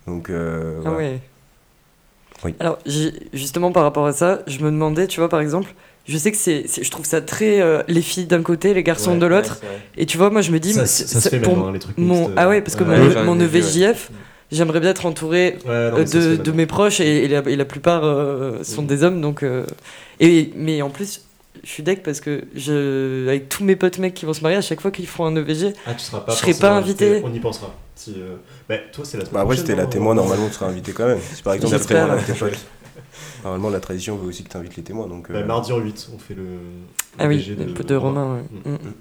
[0.06, 0.96] Donc, euh, Ah voilà.
[0.98, 1.20] ouais.
[2.44, 2.54] Oui.
[2.60, 2.78] Alors,
[3.32, 5.74] justement, par rapport à ça, je me demandais, tu vois, par exemple,
[6.06, 8.82] je sais que c'est, c'est- je trouve ça très euh, les filles d'un côté, les
[8.82, 9.60] garçons Ouais, de l'autre.
[9.96, 11.68] Et tu vois, moi, je me dis, Ça, c'est- ça se c'est fait pour maintenant,
[11.68, 13.24] hein, les trucs mon, mixtes, ah ouais, parce que ouais.
[13.24, 13.44] mon, ouais.
[13.44, 14.10] EVJF,
[14.52, 17.56] j'aimerais bien être entouré Ouais, non, euh, de, de mes proches et, et la, et
[17.56, 19.42] la plupart euh, sont des hommes, donc.
[19.42, 19.64] euh,
[20.20, 21.22] et mais en plus.
[21.62, 24.58] Je suis deck parce que je, avec tous mes potes mecs qui vont se marier,
[24.58, 27.22] à chaque fois qu'ils font un EVG, Ah, tu seras pas Je serai pas invité.
[27.24, 27.72] On y pensera.
[27.94, 28.34] Si, euh,
[28.68, 31.06] bah, toi, c'est la Bah, après, c'était la non témoin, normalement, tu seras invité quand
[31.06, 31.20] même.
[31.32, 32.00] Si par exemple, la J'espère.
[32.02, 32.58] témoin avec tes potes.
[33.44, 35.06] Normalement, la tradition veut aussi que tu invites les témoins.
[35.06, 36.44] Donc, euh, Bah, mardi en 8, on fait le.
[37.18, 38.70] ah oui, les potes de Romain, ouais.
[38.70, 38.74] Mm.
[38.74, 38.92] Mm.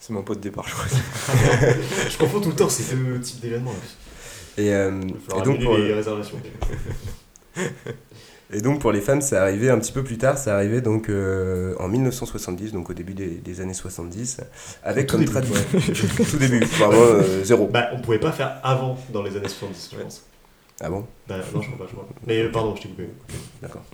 [0.00, 0.86] C'est mon pot de départ, je crois.
[2.10, 3.70] Je confonds tout le temps ces deux types d'événements.
[3.70, 4.62] là.
[4.62, 6.38] Et, euh, et donc, pour, les réservations.
[8.52, 10.36] et donc, pour les femmes, c'est arrivé un petit peu plus tard.
[10.38, 14.38] C'est arrivé donc euh, en 1970, donc au début des, des années 70,
[14.82, 15.62] avec Tout comme tradition.
[16.30, 17.66] tout début, vraiment euh, zéro.
[17.68, 20.02] Bah, on pouvait pas faire avant dans les années 70, je Ouais.
[20.04, 20.22] pense.
[20.82, 21.06] Ah bon?
[21.28, 22.08] Bah, non, je crois pas, je crois.
[22.26, 23.08] Mais euh, pardon, je t'ai coupé.
[23.62, 23.84] D'accord.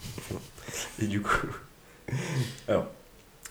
[1.02, 1.46] Et du coup,
[2.68, 2.86] alors,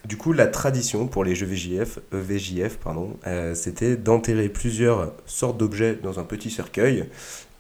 [0.06, 5.13] du coup, la tradition pour les jeux VJF, euh, VJF pardon, euh, c'était d'enterrer plusieurs
[5.26, 7.06] sortes d'objets dans un petit cercueil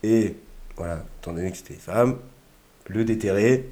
[0.03, 0.35] et
[0.77, 2.17] voilà, étant donné que c'était des femmes,
[2.87, 3.69] le déterrer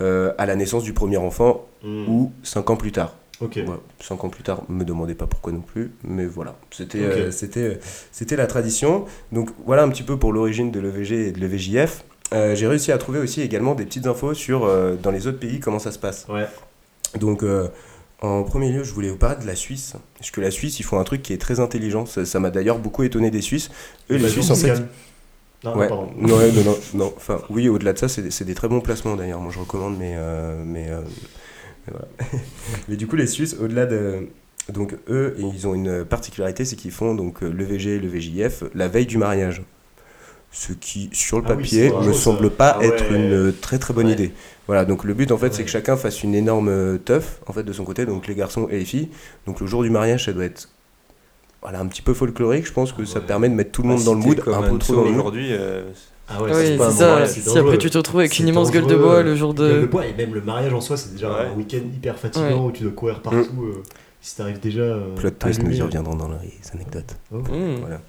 [0.00, 2.08] euh, à la naissance du premier enfant Hmm.
[2.08, 3.14] ou cinq ans plus tard.
[3.40, 3.58] Ok.
[3.64, 7.30] Voilà, cinq ans plus tard, me demandez pas pourquoi non plus, mais voilà, c'était euh,
[7.30, 7.78] c'était
[8.10, 9.04] c'était la tradition.
[9.30, 12.04] Donc voilà un petit peu pour l'origine de l'EVG et de l'EVJF.
[12.32, 15.38] Euh, J'ai réussi à trouver aussi également des petites infos sur euh, dans les autres
[15.38, 16.26] pays comment ça se passe.
[16.28, 16.46] Ouais.
[17.20, 17.44] Donc
[18.22, 20.84] en premier lieu, je voulais vous parler de la Suisse, parce que la Suisse, ils
[20.84, 22.06] font un truc qui est très intelligent.
[22.06, 23.70] Ça m'a d'ailleurs beaucoup étonné des Suisses.
[24.10, 24.82] Eux, les Suisses, en fait.
[25.62, 27.14] Non, non, Ouais, non, non, non, non.
[27.16, 29.40] Enfin, oui, au-delà de ça, c'est des, c'est des très bons placements d'ailleurs.
[29.40, 30.16] Moi, je recommande, mais,
[30.64, 30.88] mais,
[31.86, 32.08] mais voilà.
[32.88, 34.28] mais du coup, les Suisses, au-delà de.
[34.72, 38.64] Donc, eux, ils ont une particularité, c'est qu'ils font donc le VG et le VJF
[38.74, 39.62] la veille du mariage.
[40.52, 42.50] Ce qui, sur le Ah papier, ne vraiment semble ça.
[42.56, 43.16] pas Ah être ouais.
[43.16, 44.12] une très très bonne Ouais.
[44.14, 44.32] idée.
[44.66, 47.62] Voilà, donc le but en fait, c'est que chacun fasse une énorme teuf en fait
[47.62, 49.08] de son côté, donc les garçons et les filles.
[49.46, 50.68] Donc le jour du mariage, ça doit être
[51.62, 52.66] voilà, un petit peu folklorique.
[52.66, 53.26] Je pense que ça Ouais.
[53.26, 55.48] permet de mettre tout le Bah, monde dans le mood, un peu trop aujourd'hui.
[55.52, 55.82] euh,
[56.28, 57.06] Ah ouais, Ah oui, pas c'est ça.
[57.08, 59.74] mariage, Si après tu te retrouves avec une immense gueule de bois le jour Gueule
[59.76, 59.86] de de.
[59.86, 61.46] bois, et même le mariage en soi, c'est déjà Ouais.
[61.52, 63.38] un week-end hyper fatigant où tu dois courir partout.
[63.62, 63.82] euh,
[64.20, 64.80] si t'arrives déjà.
[64.80, 67.14] euh, Plot twist, nous y reviendrons dans les anecdotes.
[67.32, 67.36] Oh.
[67.36, 67.76] Mm.
[67.80, 68.00] Voilà.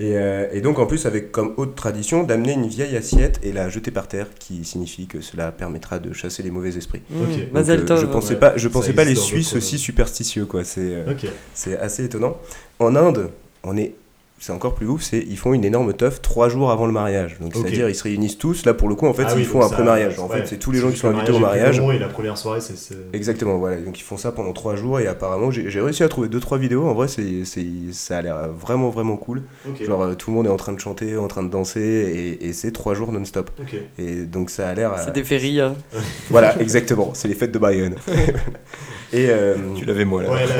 [0.00, 3.52] Et, euh, et donc en plus avec comme haute tradition d'amener une vieille assiette et
[3.52, 7.02] la jeter par terre, qui signifie que cela permettra de chasser les mauvais esprits.
[7.10, 7.18] Mm.
[7.18, 8.40] Donc, Mazel euh, je pensais Ouais.
[8.40, 10.64] pas, je Ça pensais pas les Suisses aussi superstitieux quoi.
[10.64, 11.12] C'est euh,
[11.52, 12.38] c'est assez étonnant.
[12.78, 13.28] En Inde,
[13.64, 13.92] on est
[14.40, 17.36] c'est encore plus ouf, c'est ils font une énorme teuf trois jours avant le mariage.
[17.40, 17.62] Donc Ok.
[17.62, 18.64] c'est-à-dire ils se réunissent tous.
[18.66, 20.18] Là pour le coup en fait Ah oui, ils font un pré-mariage.
[20.18, 20.38] En ouais.
[20.40, 21.78] fait c'est tous les gens qui sont invités au mariage.
[21.80, 22.74] Et la première soirée, c'est.
[23.12, 23.76] Exactement, voilà.
[23.76, 26.58] Donc ils font ça pendant trois jours et apparemment j'ai réussi à trouver deux trois
[26.58, 26.86] vidéos.
[26.86, 29.42] En vrai, c'est c'est ça a l'air vraiment vraiment cool.
[29.84, 32.46] Genre euh, tout le monde est en train de chanter, en train de danser et,
[32.46, 33.50] et c'est trois jours non-stop.
[33.98, 34.92] Et donc ça a l'air.
[34.92, 35.74] euh, C'est des férillas.
[36.30, 37.10] Voilà, exactement.
[37.14, 37.96] C'est les fêtes de Bayonne.
[39.12, 40.30] et euh, Tu l'avais moi là.
[40.30, 40.56] Ouais, là,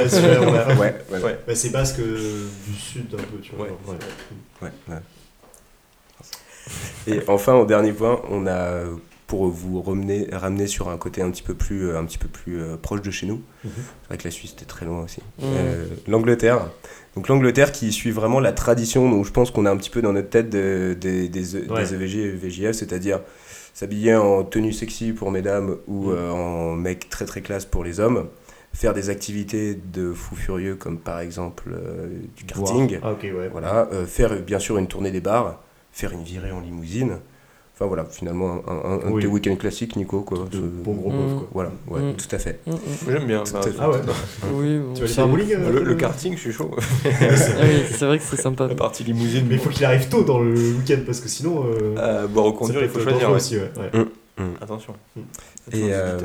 [0.75, 1.39] ouais, ouais, Ouais.
[1.47, 3.68] Bah, c'est basque du sud un peu, tu vois.
[4.63, 4.71] Ouais.
[7.07, 8.83] Et enfin, au dernier point, on a
[9.27, 12.61] pour vous ramener, ramener sur un côté un petit peu plus, un petit peu plus
[12.63, 13.43] euh, proche de chez nous.
[13.65, 13.71] Mhm.
[13.75, 15.21] C'est vrai que la Suisse était très loin aussi.
[15.43, 16.61] Euh, L'Angleterre.
[17.15, 20.01] Donc l'Angleterre qui suit vraiment la tradition, donc je pense qu'on a un petit peu
[20.01, 21.83] dans notre tête de- des- des, Ouais.
[21.85, 23.21] des EVG et VJF, c'est-à-dire
[23.75, 28.01] s'habiller en tenue sexy pour mesdames ou euh, en mec très très classe pour les
[28.01, 28.29] hommes,
[28.73, 33.49] faire des activités de fou furieux comme par exemple euh, du karting, Ah, ouais.
[33.51, 35.61] voilà, euh, faire euh, bien sûr une tournée des bars,
[35.93, 37.19] faire une virée en limousine.
[37.75, 39.23] Enfin voilà, finalement un, un, un Oui.
[39.23, 40.23] des week-ends classiques, Nico.
[40.23, 40.39] Quoi.
[40.51, 41.35] De Ce- bon gros Mm.
[41.39, 41.49] quoi.
[41.53, 42.15] Voilà, ouais, Mm.
[42.17, 42.59] tout à fait.
[42.67, 42.77] Mm, mm.
[43.09, 43.43] J'aime bien.
[43.45, 43.61] Tout bah.
[43.79, 43.99] Ah ouais
[44.53, 46.73] Oui, bon, Tu vas faire un bowling euh, Le, le karting, je suis chaud.
[47.05, 47.09] Ah
[47.63, 48.67] oui, c'est vrai que c'est sympa.
[48.67, 49.47] La partie limousine.
[49.49, 51.67] Mais il faut qu'il arrive tôt dans le week-end parce que sinon.
[51.67, 53.31] euh, Euh, boire ou ça conduire, il faut choisir.
[53.31, 53.71] aussi, ouais.
[54.39, 54.45] Ouais.
[54.61, 54.95] Attention.
[55.17, 55.21] Mm.
[55.73, 56.19] Et, euh,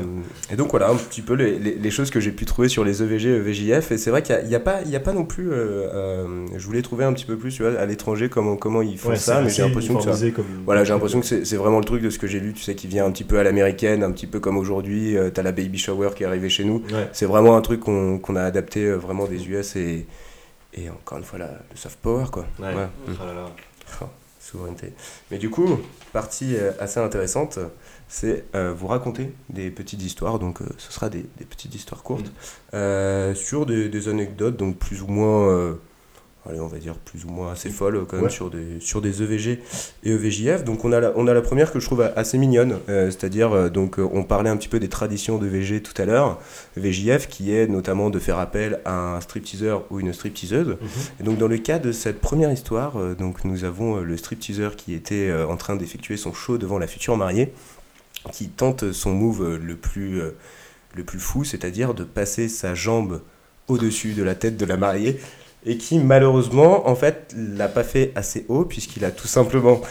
[0.52, 2.84] et donc voilà un petit peu les, les- les choses que j'ai pu trouver sur
[2.86, 3.92] les EVG, VJF.
[3.92, 5.52] Et c'est vrai qu'il n'y a, pas- il y a pas non plus.
[5.52, 8.82] euh, euh, je voulais trouver un petit peu plus tu vois, à l'étranger comment, comment
[8.82, 10.10] ils font Ouais, ça, mais j'ai l'impression que ça.
[10.10, 12.40] uniformisé comme- Voilà, j'ai l'impression que c'est c'est vraiment le truc de ce que j'ai
[12.40, 15.18] lu, tu sais, qui vient un petit peu à l'américaine, un petit peu comme aujourd'hui,
[15.18, 16.84] euh, t'as la baby shower qui est arrivée chez nous.
[16.92, 17.10] Ouais.
[17.12, 20.06] C'est vraiment un truc qu'on qu'on a adapté euh, vraiment des US et,
[20.74, 22.46] et encore une fois la, le soft power quoi.
[22.60, 22.68] Ouais.
[22.74, 22.88] Ouais.
[23.22, 23.46] Ah là là.
[24.02, 24.06] Oh,
[24.54, 24.94] souveraineté.
[25.32, 25.80] Mais du coup,
[26.14, 27.60] partie euh, assez intéressante,
[28.08, 30.38] c'est euh, vous raconter des petites histoires.
[30.40, 32.32] Donc, euh, ce sera des, des petites histoires courtes
[32.74, 35.76] euh, sur des, des anecdotes, donc plus ou moins,
[36.50, 38.30] allez, on va dire plus ou moins assez folles quand même Ouais.
[38.32, 39.60] sur des sur des EVG
[40.04, 40.64] et EVJF.
[40.64, 43.52] Donc, on a la, on a la première que je trouve assez mignonne, euh, c'est-à-dire
[43.54, 46.40] euh, donc euh, on parlait un petit peu des traditions de VG tout à l'heure.
[46.78, 50.68] VJF qui est notamment de faire appel à un stripteaseur ou une stripteaseuse.
[50.68, 50.78] Mhm.
[51.20, 54.76] Et donc dans le cas de cette première histoire, euh, donc nous avons le stripteaseur
[54.76, 57.54] qui était en train d'effectuer son show devant la future mariée,
[58.32, 60.22] qui tente son move le plus,
[60.96, 63.22] le plus fou, c'est-à-dire de passer sa jambe
[63.68, 65.20] au-dessus de la tête de la mariée,
[65.66, 69.82] et qui malheureusement en fait l'a pas fait assez haut puisqu'il a tout simplement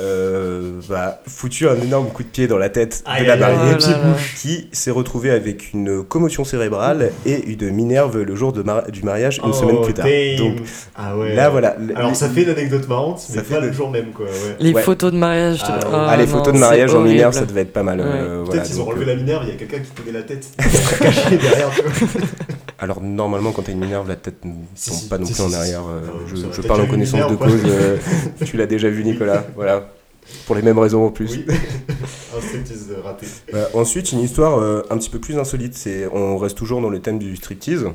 [0.00, 3.78] euh, bah, foutu un énorme coup de pied dans la tête de la mariée Oh
[3.80, 4.14] là là.
[4.40, 9.02] qui s'est retrouvé avec une commotion cérébrale et une minerve le jour de mar- du
[9.02, 10.06] mariage une Oh, semaine plus tard.
[10.06, 10.36] damn.
[10.38, 10.58] Donc
[10.96, 11.34] ah ouais.
[11.34, 11.76] là voilà.
[11.94, 14.26] Alors ça fait une anecdote marrante, Ça mais fait pas de- le jour même quoi.
[14.26, 14.32] Ouais.
[14.60, 14.82] Les Ouais.
[14.82, 15.62] photos de mariage.
[15.66, 15.90] Ah, de- ouais.
[15.94, 18.00] Ah, les non, photos de mariage en minerve, ça devait être pas mal.
[18.00, 18.06] Ouais.
[18.06, 20.12] euh, Peut-être voilà, qu'ils ont relevé euh, la minerve, il y a quelqu'un qui tenait
[20.12, 20.46] la tête
[20.98, 21.70] caché derrière.
[22.78, 25.42] Alors normalement, quand t'as une minerve, la tête ne Si, tombe si, pas si, plus
[25.42, 25.82] si, en arrière.
[25.86, 26.00] euh,
[26.52, 27.60] je parle en connaissance de cause.
[27.64, 27.96] euh,
[28.44, 29.44] tu l'as déjà vu, Nicolas.
[29.56, 29.88] Voilà.
[30.46, 31.30] Pour les mêmes raisons en plus.
[31.32, 31.46] Oui.
[32.34, 33.26] Un raté.
[33.54, 35.74] Euh, ensuite, une histoire euh, un petit peu plus insolite.
[35.74, 37.86] C'est, on reste toujours dans le thème du striptease.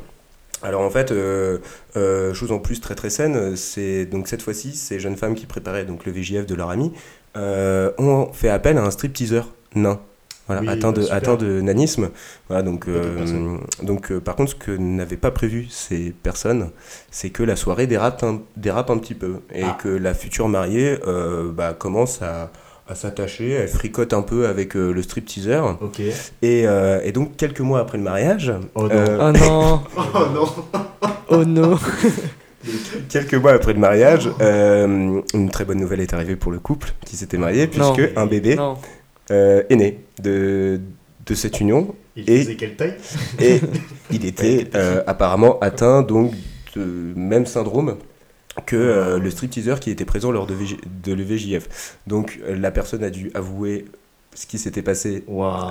[0.63, 1.59] Alors en fait, euh,
[1.95, 5.45] euh, chose en plus très très saine, c'est donc cette fois-ci, ces jeunes femmes qui
[5.45, 6.91] préparaient donc le VJF de leur ami
[7.35, 9.99] ont fait appel à un stripteaseur nain.
[10.47, 12.09] Voilà, Oui, atteint, bah, de, atteint de nanisme.
[12.47, 16.69] Voilà, donc, euh, donc euh, par contre, ce que n'avaient pas prévu ces personnes,
[17.11, 19.77] c'est que la soirée dérape un, dérape un petit peu et Ah.
[19.81, 22.51] que la future mariée euh, bah, commence à,
[22.87, 25.77] à s'attacher, elle fricote un peu avec euh, le stripteaseur.
[25.81, 25.99] Ok.
[25.99, 26.13] Et,
[26.65, 28.89] euh, et donc, quelques mois après le mariage, Oh non.
[28.91, 30.45] euh, Oh non, Oh non.
[31.29, 31.77] oh non.
[33.09, 36.93] quelques mois après le mariage, euh, une très bonne nouvelle est arrivée pour le couple
[37.05, 37.93] qui s'était marié, Non.
[37.93, 38.77] puisque un bébé Non.
[39.31, 40.79] Euh, est né de,
[41.25, 41.95] de cette union.
[42.15, 42.95] Il Et- faisait quelle taille?
[43.39, 43.59] Et
[44.11, 46.33] il était euh, apparemment atteint donc
[46.75, 46.83] de
[47.15, 47.97] même syndrome
[48.65, 51.97] que euh, le stripteaseur qui était présent lors de, VJ de l'EVJF.
[52.07, 53.85] Donc euh, la personne a dû avouer
[54.33, 55.23] ce qui s'était passé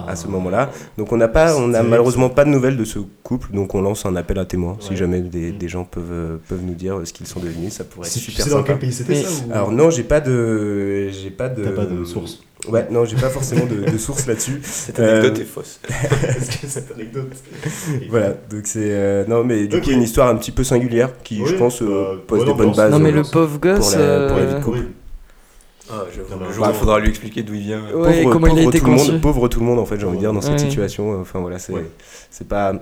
[0.09, 0.71] à ce moment-là.
[0.99, 3.81] Donc on n'a pas, on C'était- malheureusement pas de nouvelles de ce couple, donc on
[3.81, 4.77] lance un appel à témoins.
[4.81, 5.59] Si jamais des, Mm.
[5.59, 8.45] des gens peuvent, euh, peuvent nous dire ce qu'ils sont devenus, ça pourrait être super
[8.45, 9.53] sais dans quel pays c'était Mais- ça ou...
[9.53, 11.63] Alors non, j'ai pas de, j'ai pas de.
[11.65, 12.41] T'as pas de source.
[12.69, 14.61] Ouais, non, j'ai pas forcément de, de source là-dessus.
[14.63, 15.81] Cette Euh, anecdote est fausse.
[15.89, 17.33] Que cette anecdote
[18.11, 19.85] Voilà, donc c'est euh, non, mais du Ok.
[19.85, 22.55] coup une histoire un petit peu singulière qui, Oui, je pense, euh, bah, pose des
[22.55, 22.91] bonnes bases.
[22.91, 23.91] Non mais euh, le pauvre gosse.
[23.95, 24.79] pour la- pour la vie de euh, couple.
[24.79, 24.85] Oui.
[25.89, 27.81] Ah, le jour où il faudra lui expliquer d'où il vient.
[27.93, 29.13] euh, Ouais, et comment il a été tout le conçu.
[29.13, 30.59] monde, pauvre tout le monde en fait, j'ai envie de dire dans cette Ouais.
[30.59, 31.13] situation.
[31.13, 31.87] euh, Enfin voilà, c'est Ouais.
[32.31, 32.73] c'est pas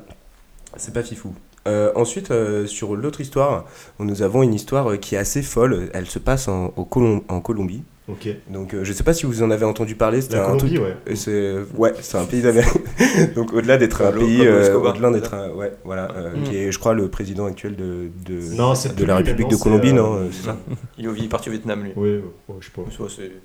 [0.77, 1.35] c'est pas fifou.
[1.67, 3.65] Euh, ensuite, euh, sur l'autre histoire,
[3.99, 5.89] nous avons une histoire euh, qui est assez folle.
[5.95, 7.83] Elle se passe en, au Colom- en Colombie.
[8.07, 8.29] Ok.
[8.51, 10.21] Donc, euh, je sais pas si vous en avez entendu parler.
[10.21, 10.75] C'était un truc.
[10.75, 11.17] Colombie, ouais.
[11.17, 12.71] C'est ouais, c'est un pays d'Amérique.
[13.35, 16.43] Donc au-delà d'être un pays, euh, au-delà d'être un, ouais, voilà, euh, Mm.
[16.43, 19.95] qui est, je crois, le président actuel de de, Non, de la République de Colombie,
[19.95, 20.57] non C'est ça.
[20.99, 21.93] Il est parti au Vietnam, lui.
[21.97, 22.83] Oui, ouais, ouais, je sais pas.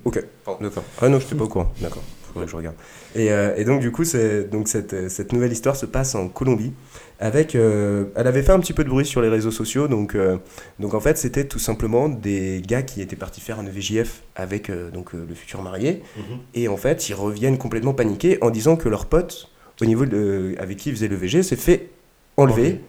[0.03, 0.23] Ok.
[0.61, 0.83] D'accord.
[1.01, 1.71] Ah non, je n'étais pas au courant.
[1.81, 2.03] D'accord.
[2.33, 2.75] Faudrait que je regarde.
[3.15, 6.27] Et, euh, et donc du coup, c'est donc cette, cette nouvelle histoire se passe en
[6.27, 6.73] Colombie.
[7.21, 9.89] Avec, euh, elle avait fait un petit peu de bruit sur les réseaux sociaux.
[9.89, 10.37] Donc, euh,
[10.79, 14.69] donc en fait, c'était tout simplement des gars qui étaient partis faire un EVJF avec
[14.69, 16.01] euh, donc euh, le futur marié.
[16.15, 16.23] Mhm.
[16.55, 19.49] Et en fait, ils reviennent complètement paniqués en disant que leur pote,
[19.81, 21.89] au niveau de, avec qui ils faisaient le VG, s'est fait
[22.37, 22.79] enlever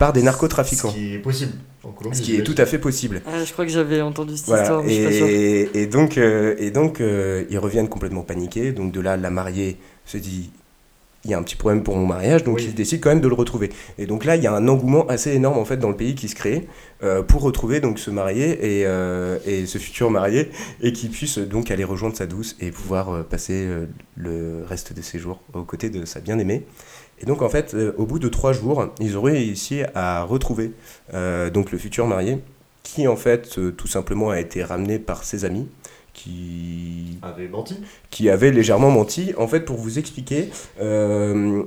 [0.00, 0.90] par des narcotrafiquants.
[0.90, 1.52] Ce qui est possible
[1.84, 2.16] en Colombie.
[2.16, 3.22] Ce qui est tout à fait possible.
[3.26, 4.62] Ah, je crois que j'avais entendu cette Voilà.
[4.64, 5.26] histoire, mais je suis pas sûr.
[5.28, 8.72] Et, et donc, euh, et donc euh, ils reviennent complètement paniqués.
[8.72, 10.50] Donc de là, la mariée se dit,
[11.26, 12.64] il y a un petit problème pour mon mariage, donc Oui.
[12.68, 13.70] ils décident quand même de le retrouver.
[13.98, 16.14] Et donc là, il y a un engouement assez énorme en fait dans le pays
[16.14, 16.68] qui se crée
[17.02, 20.50] euh, pour retrouver donc ce marié et, euh, et ce futur marié
[20.80, 24.92] et qui puisse donc aller rejoindre sa douce et pouvoir euh, passer euh, le reste
[24.94, 26.64] de ses jours aux côtés de sa bien-aimée.
[27.20, 30.72] Et donc en fait, euh, au bout de trois jours, ils ont réussi à retrouver
[31.12, 32.38] euh, donc le futur marié
[32.82, 35.66] qui en fait euh, tout simplement a été ramené par ses amis
[36.16, 37.76] qui, Avait menti.
[38.10, 39.34] qui avaient légèrement menti.
[39.36, 40.48] En fait, pour vous expliquer,
[40.80, 41.62] euh,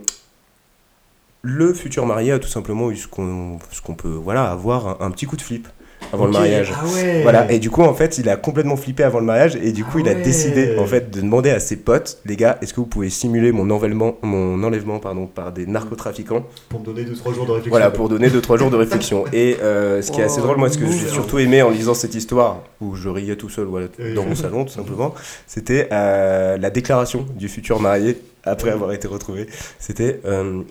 [1.44, 5.06] le futur marié a tout simplement eu ce qu'on ce qu'on peut voilà, avoir un,
[5.06, 5.68] un petit coup de flip
[6.12, 6.74] avant le mariage.
[6.76, 7.22] Ah ouais.
[7.24, 9.84] Voilà, et du coup, en fait, il a complètement flippé avant le mariage, et du
[9.84, 10.22] coup, Ah il a ouais.
[10.22, 13.52] décidé, en fait, de demander à ses potes, les gars, est-ce que vous pouvez simuler
[13.52, 16.46] mon enlèvement, mon enlèvement pardon, par des narcotrafiquants?
[16.70, 17.70] Pour me donner 2-3 jours de réflexion.
[17.72, 19.26] Voilà, pour donner 2-3 jours de réflexion.
[19.34, 21.70] Et euh, ce qui est assez Oh, drôle, moi, ce que j'ai surtout aimé en
[21.70, 25.14] lisant cette histoire, où je riais tout seul voilà, dans mon salon, tout simplement,
[25.48, 29.48] c'était euh, la déclaration du futur marié après avoir été retrouvé.
[29.80, 30.62] C'était euh,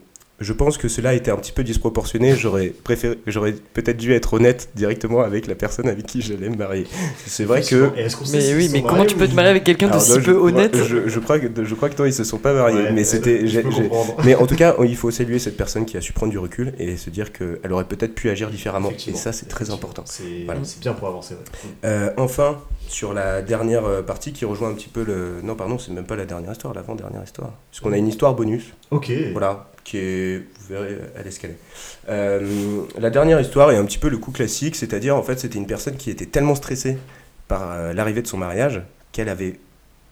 [0.41, 2.37] je pense que cela était un petit peu disproportionné.
[2.37, 6.57] J'aurais préféré, j'aurais peut-être dû être honnête directement avec la personne avec qui j'allais me
[6.57, 6.87] marier.
[7.27, 7.91] C'est vrai que.
[7.97, 9.65] Et est-ce qu'on sait Mais s'ils sont comment mariés tu ou peux te marier avec
[9.65, 12.01] quelqu'un de Alors, si non, peu je, honnête je, je crois que je crois que
[12.01, 13.41] non, ils se sont pas mariés, Ouais, mais c'était.
[13.41, 14.15] je j'ai- peux j'ai- comprendre.
[14.25, 16.73] Mais en tout cas, il faut saluer cette personne qui a su prendre du recul
[16.79, 18.91] et se dire qu'elle aurait peut-être pu agir différemment.
[18.91, 19.19] Et Effectivement.
[19.19, 19.75] ça, c'est très Effectivement.
[19.91, 20.03] important.
[20.07, 20.61] C'est Voilà.
[20.63, 21.35] c'est bien pour avancer.
[21.35, 21.71] ouais.
[21.85, 25.41] Euh, enfin, sur la dernière euh, partie qui rejoint un petit peu le.
[25.43, 27.51] Non, pardon, c'est même pas la dernière histoire, l'avant-dernière histoire.
[27.71, 29.11] Parce qu'on a une histoire bonus, Ok.
[29.33, 30.39] voilà, qui est.
[30.61, 31.59] Vous verrez, elle est ce qu'elle est.
[32.09, 35.59] Euh, la dernière histoire est un petit peu le coup classique, c'est-à-dire en fait, c'était
[35.59, 36.99] une personne qui était tellement stressée
[37.49, 38.83] par euh, l'arrivée de son mariage
[39.13, 39.59] qu'elle avait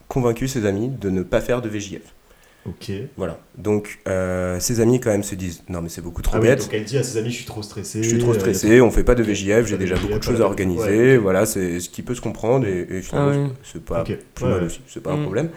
[0.08, 2.00] convaincu ses amis de ne pas faire de VJF.
[2.64, 2.90] Ok.
[3.16, 3.38] Voilà.
[3.58, 6.48] Donc, euh, ses amis, quand même, se disent Non, mais c'est beaucoup trop Ah oui,
[6.48, 6.60] bête.
[6.62, 8.02] donc elle dit à ses amis, je suis trop stressé.
[8.02, 9.22] Je suis trop euh, stressé, on fait pas de.
[9.22, 10.82] VJF, j'ai déjà beaucoup de choses à organiser.
[11.12, 11.16] ouais.
[11.16, 13.52] Voilà, c'est ce qui peut se comprendre et, et finalement, Ah oui.
[13.72, 14.18] c'est pas Ok.
[14.34, 14.66] plus Ouais, mal ouais.
[14.66, 15.22] aussi, c'est pas un Mm.
[15.22, 15.50] problème.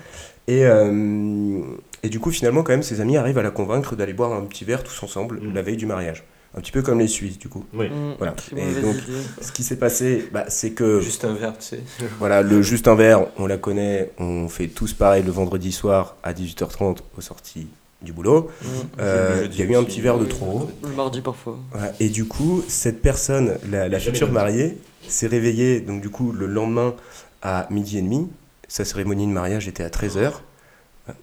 [0.47, 1.61] Et, euh,
[2.03, 4.41] et du coup, finalement, quand même, ses amis arrivent à la convaincre d'aller boire un
[4.45, 5.53] petit verre tous ensemble Mm.
[5.53, 6.23] la veille du mariage.
[6.57, 7.63] Un petit peu comme les Suisses, du coup.
[7.75, 7.89] Oui.
[7.89, 8.35] Mm, Voilà.
[8.57, 9.13] Et donc, idée.
[9.41, 11.79] Ce qui s'est passé, bah, c'est que Juste un verre, tu sais.
[12.19, 16.15] voilà, le juste un verre, on la connaît, on fait tous pareil le vendredi soir
[16.23, 17.67] à 18h30 aux sorties
[18.01, 18.49] du boulot.
[18.63, 18.67] Mm.
[18.99, 20.69] Euh, Il y a eu un petit verre de trop.
[20.81, 21.57] Le mardi parfois.
[21.71, 21.91] Voilà.
[21.99, 24.77] Et du coup, cette personne, la, la future mariée,
[25.07, 26.95] s'est réveillée donc du coup le lendemain
[27.43, 28.27] à midi et demi.
[28.67, 30.31] Sa cérémonie de mariage était à 13h.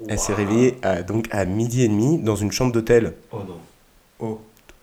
[0.08, 3.56] Elle s'est réveillée à, donc à midi et demi dans une chambre d'hôtel, Oh non.
[4.18, 4.40] Oh.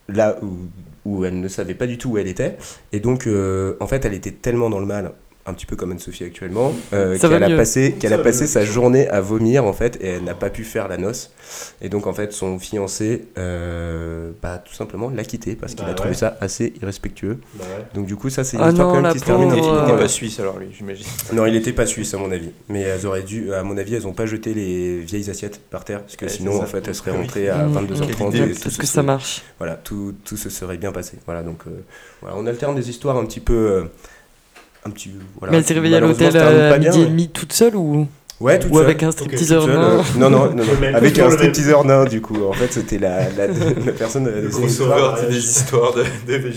[0.08, 0.68] là où,
[1.04, 2.56] où elle ne savait pas du tout où elle était.
[2.92, 5.12] Et donc, euh, en fait, elle était tellement dans le mal,
[5.46, 9.08] un petit peu comme Anne-Sophie actuellement, euh, qu'elle a passé, qu'elle a passé sa journée
[9.08, 11.32] à vomir, en fait, et elle n'a pas pu faire la noce.
[11.82, 15.90] Et donc, en fait, son fiancé, euh, bah, tout simplement, l'a quitté parce qu'il Bah
[15.90, 16.16] a trouvé ouais.
[16.16, 17.38] ça assez irrespectueux.
[17.54, 17.84] Bah ouais.
[17.94, 19.60] Donc du coup, ça c'est une Ah histoire non, quand même qui se termine Il
[19.60, 21.06] n'était pas suisse alors lui, j'imagine.
[21.34, 22.50] Non, il n'était pas suisse à mon avis.
[22.68, 25.84] Mais elles auraient dû, à mon avis, elles n'ont pas jeté les vieilles assiettes par
[25.84, 26.00] terre.
[26.02, 28.30] Parce que Ouais, sinon, en fait, elles seraient rentrées à Mm, 22h30.
[28.32, 28.54] Quelle et idée.
[28.54, 29.42] tout Tout se que ça marche.
[29.58, 31.18] Voilà, tout, tout se serait bien passé.
[31.26, 31.70] Voilà, donc euh,
[32.22, 33.84] voilà, on alterne des histoires un petit peu.
[34.84, 37.28] Euh, un petit, voilà, Mais elle s'est réveillée à l'hôtel terminent à midi et demi
[37.28, 38.06] toute seule ou,
[38.40, 38.84] Ouais, toute ou seule.
[38.86, 42.20] avec un Toute stripteaseur seule, nain euh, Non, non, non, avec un stripteaseur nain, du
[42.20, 42.44] coup.
[42.44, 43.46] En fait, c'était la, la,
[43.86, 44.26] la personne.
[44.26, 45.28] euh, Le des- gros mariage.
[45.28, 46.50] des histoires de, de.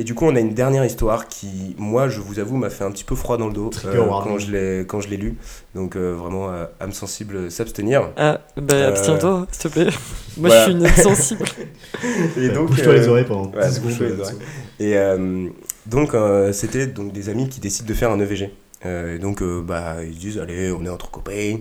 [0.00, 2.82] Et du coup, on a une dernière histoire qui, moi, je vous avoue, m'a fait
[2.82, 5.36] un petit peu froid dans le dos euh, quand je l'ai quand je l'ai lu.
[5.76, 8.10] Donc euh, vraiment, euh, âme sensible, s'abstenir.
[8.16, 9.84] Ah, bah Euh, abstiens-toi, s'il te plaît.
[10.36, 10.64] Moi voilà.
[10.66, 11.44] je suis une sensible.
[12.36, 13.82] Et donc, Bouge-toi euh, les oreilles pendant 10 ouais, secondes.
[13.88, 14.36] bouge-toi les euh, oreilles.
[14.80, 15.48] Et euh,
[15.86, 18.50] donc, euh, c'était donc des amis qui décident de faire un EVG.
[18.86, 21.58] Euh, et donc, euh, bah, ils se disent, allez, on est entre copains,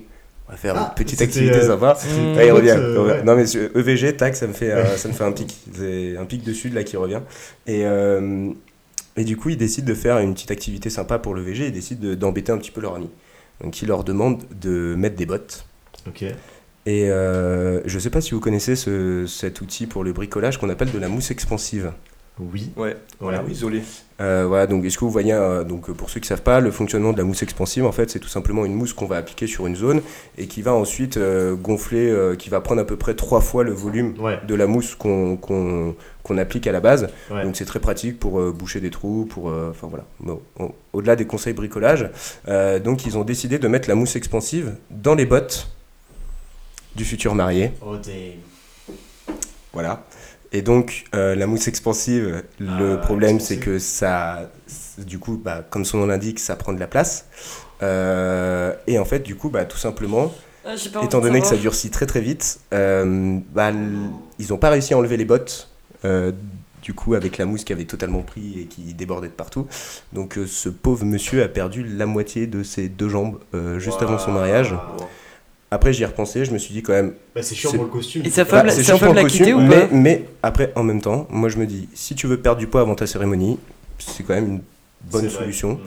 [0.47, 1.97] on va faire Ah, une petite c'était, activité euh, sympa.
[2.36, 2.76] Ouais, il revient.
[2.78, 3.24] euh, Ouais.
[3.24, 3.43] Non mais
[3.76, 5.55] EVG, tac, ça me fait, euh, ça me fait un pic.
[5.74, 7.21] C'est un pic dessus là qui revient.
[7.65, 8.49] Et, euh,
[9.15, 11.67] et du coup, ils décident de faire une petite activité sympa pour l'EVG.
[11.67, 13.09] Ils décident de- d'embêter un petit peu leur ami.
[13.61, 15.65] Donc, ils leur demandent de mettre des bottes.
[16.07, 16.24] Ok.
[16.86, 20.69] Et euh, je sais pas si vous connaissez ce, cet outil pour le bricolage qu'on
[20.69, 21.93] appelle de la mousse expansive.
[22.39, 22.71] Oui.
[22.75, 23.38] Ouais, Voilà.
[23.39, 23.84] voilà, isolé.
[24.19, 26.71] Euh, voilà, donc est-ce que vous voyez, euh, donc pour ceux qui savent pas, le
[26.71, 29.45] fonctionnement de la mousse expansive, en fait, c'est tout simplement une mousse qu'on va appliquer
[29.45, 30.01] sur une zone
[30.39, 33.63] et qui va ensuite euh, gonfler, euh, qui va prendre à peu près trois fois
[33.63, 34.39] le volume Ouais.
[34.47, 37.09] de la mousse qu'on qu'on qu'on applique à la base.
[37.29, 37.43] Ouais.
[37.43, 40.05] Donc c'est très pratique pour euh, boucher des trous, pour, euh, enfin voilà.
[40.93, 42.09] Au-delà des conseils bricolage,
[42.47, 45.69] euh, donc ils ont décidé de mettre la mousse expansive dans les bottes
[46.95, 47.71] du futur marié.
[47.86, 47.95] Oh.
[49.73, 50.03] Voilà.
[50.54, 54.51] Et donc, euh, la mousse expansive, le Ah, problème, c'est que ça,
[54.99, 57.26] du coup, bah, comme son nom l'indique, ça prend de la place.
[57.82, 60.32] Euh, et en fait, du coup, bah, tout simplement,
[60.66, 63.72] Ah, étant donné que ça durcit très très vite, euh, bah,
[64.39, 65.70] ils n'ont pas réussi à enlever les bottes.
[66.06, 66.32] euh,
[66.82, 69.68] du coup, avec la mousse qui avait totalement pris et qui débordait de partout.
[70.12, 74.01] Donc, euh, ce pauvre monsieur a perdu la moitié de ses deux jambes euh, juste
[74.01, 74.74] avant son mariage.
[74.74, 75.08] Wow.
[75.74, 77.86] Après, j'y ai repensé, je me suis dit quand même, Bah, c'est chiant C'est- pour
[77.86, 78.21] le costume.
[78.24, 79.88] Et sa bah, femme, c'est sa chiant pour femme le l'a quitté ou mais, pas
[79.91, 82.82] mais après, en même temps, moi je me dis, si tu veux perdre du poids
[82.82, 83.57] avant ta cérémonie,
[83.97, 84.61] c'est quand même une
[85.09, 85.78] bonne C'est vrai.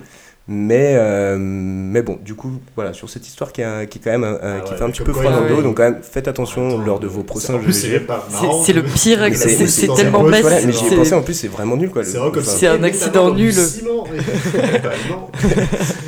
[0.49, 4.12] Mais, euh, mais bon, du coup, voilà, sur cette histoire qui, a- qui, est quand
[4.12, 5.82] même, euh, Ah qui ouais, fait un petit peu froid dans le dos, donc quand
[5.82, 10.42] même, faites attention Attends, lors de vos prochains plus, c'est le pire, c'est tellement bête.
[10.42, 12.05] Voilà, mais j'y ai pensé, en plus, c'est vraiment nul quoi.
[12.05, 13.55] C'est enfin, un accident nul.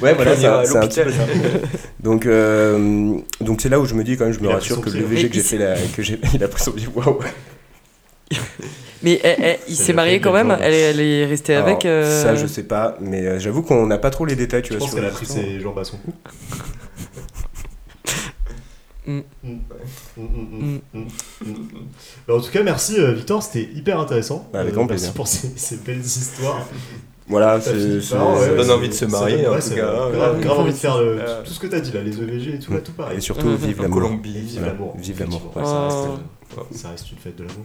[0.02, 1.26] Ouais, voilà, c'est un, petit peu ça.
[2.00, 4.90] Donc, euh, donc c'est là où je me dis quand même, je me rassure que
[4.90, 5.04] le.
[5.04, 6.72] VG que j'ai fait là, que j'ai, il a pris son.
[6.94, 7.18] Waouh.
[9.02, 11.84] Mais eh, eh, il s'est marié quand même elle, est- elle est restée Alors, avec
[11.86, 14.72] euh, Ça, je sais pas, mais euh, j'avoue qu'on n'a pas trop les détails, tu
[14.72, 14.86] Je vois.
[14.86, 16.12] pense sur qu'elle a pris ses jambes à son cou.
[19.06, 19.20] Mm.
[19.20, 19.22] Mm.
[19.44, 19.60] Mm,
[20.16, 21.00] mm, mm, mm,
[21.46, 21.56] mm.
[22.26, 24.46] Bah, en tout cas, merci euh, Victor, c'était hyper intéressant.
[24.52, 25.14] Bah, avec Euh, grand merci plaisir.
[25.14, 26.66] pour ces, ces belles histoires.
[27.28, 29.82] Voilà, ça ouais, donne envie de se ça marier, donne- en ouais, tout c'est cas,
[29.86, 30.42] grave, ouais.
[30.42, 32.58] grave envie de faire le- Euh, tout ce que t'as dit là, les EVG et
[32.58, 33.18] tout, là, tout pareil.
[33.18, 34.00] Et surtout, vive l'amour.
[34.02, 34.32] Colombie.
[34.40, 34.94] Vive l'amour.
[34.98, 35.52] Vive l'amour.
[35.54, 35.62] Ouais,
[36.74, 37.64] Ça reste une fête de l'amour.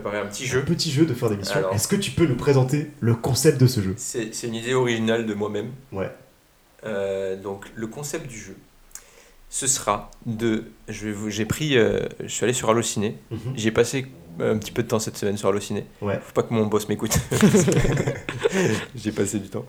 [0.00, 0.64] Préparé un petit un jeu.
[0.64, 1.56] petit jeu de fin d'émission.
[1.56, 1.74] Alors.
[1.74, 3.94] Est-ce que tu peux nous présenter le concept de ce jeu?
[3.96, 5.70] C'est c'est une idée originale de moi-même.
[5.92, 6.10] Ouais.
[6.84, 8.56] Euh, donc le concept du jeu,
[9.48, 13.16] ce sera de, je vais vous, j'ai pris, euh, je suis allé sur Allociné.
[13.30, 13.38] Mhm.
[13.56, 14.06] J'ai passé
[14.38, 15.84] un petit peu de temps cette semaine sur Allociné.
[16.02, 16.20] Ouais.
[16.22, 17.18] Faut pas que mon boss m'écoute.
[18.94, 19.64] j'ai passé du temps.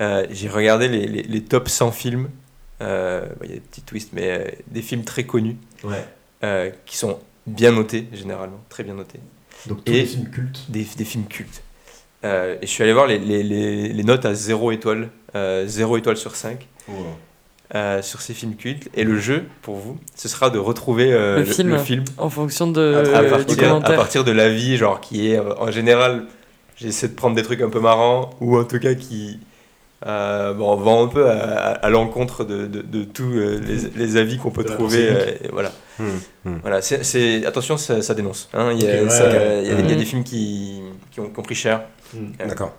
[0.00, 2.30] Euh, j'ai regardé les, les, les top 100 films.
[2.80, 6.04] Euh, bah, Il y a des petits twists, mais euh, des films très connus Ouais.
[6.44, 9.20] euh, qui sont bien notés généralement, très bien notés.
[9.66, 10.60] Donc tous Et- les films cultes.
[10.68, 11.62] Des, des films cultes.
[12.24, 15.66] Euh, et je suis allé voir les, les, les, les notes à 0 étoile, euh,
[15.66, 16.66] 0 étoile sur 5
[17.74, 18.88] euh, sur ces films cultes.
[18.94, 21.44] Et le jeu, pour vous, ce sera de retrouver euh, Le
[21.78, 22.04] film.
[22.16, 23.96] En fonction de, à, du partir, à commentaire.
[23.96, 26.24] partir de l'avis, genre qui est euh, en général,
[26.76, 29.38] j'essaie de prendre des trucs un peu marrants ou en tout cas qui
[30.06, 33.90] euh, bon, vont un peu à, à- à l'encontre de, de, de tous euh, les,
[34.06, 35.08] les avis qu'on peut trouver.
[35.10, 35.72] euh, voilà.
[35.98, 36.04] Hmm,
[36.44, 36.58] hmm.
[36.62, 38.48] Voilà, c'est, c'est- attention, ça, ça dénonce.
[38.54, 38.72] hein.
[38.72, 39.62] Il y a, Ok, ouais, ça- ouais.
[39.64, 40.80] il y a- il y a des films qui,
[41.10, 41.82] qui, ont, qui ont pris cher.
[42.14, 42.32] Hmm.
[42.38, 42.72] D'accord.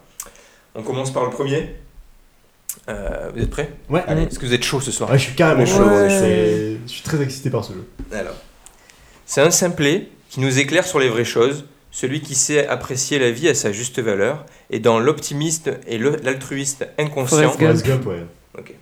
[0.75, 1.75] On commence par le premier.
[2.87, 3.71] Euh, vous êtes prêts?
[3.89, 4.03] Ouais.
[4.07, 4.23] Allez.
[4.23, 5.09] Est-ce que vous êtes chaud ce soir?
[5.09, 5.65] Ouais, je suis carrément Ouais.
[5.65, 5.83] chaud.
[5.83, 6.77] Ouais.
[6.85, 7.87] Je suis très excité par ce jeu.
[8.11, 8.35] Alors,
[9.25, 13.31] c'est un simplet qui nous éclaire sur les vraies choses, celui qui sait apprécier la
[13.31, 17.49] vie à sa juste valeur, et dans l'optimiste et l'altruiste inconscient.
[17.51, 18.07] Forrest Gump.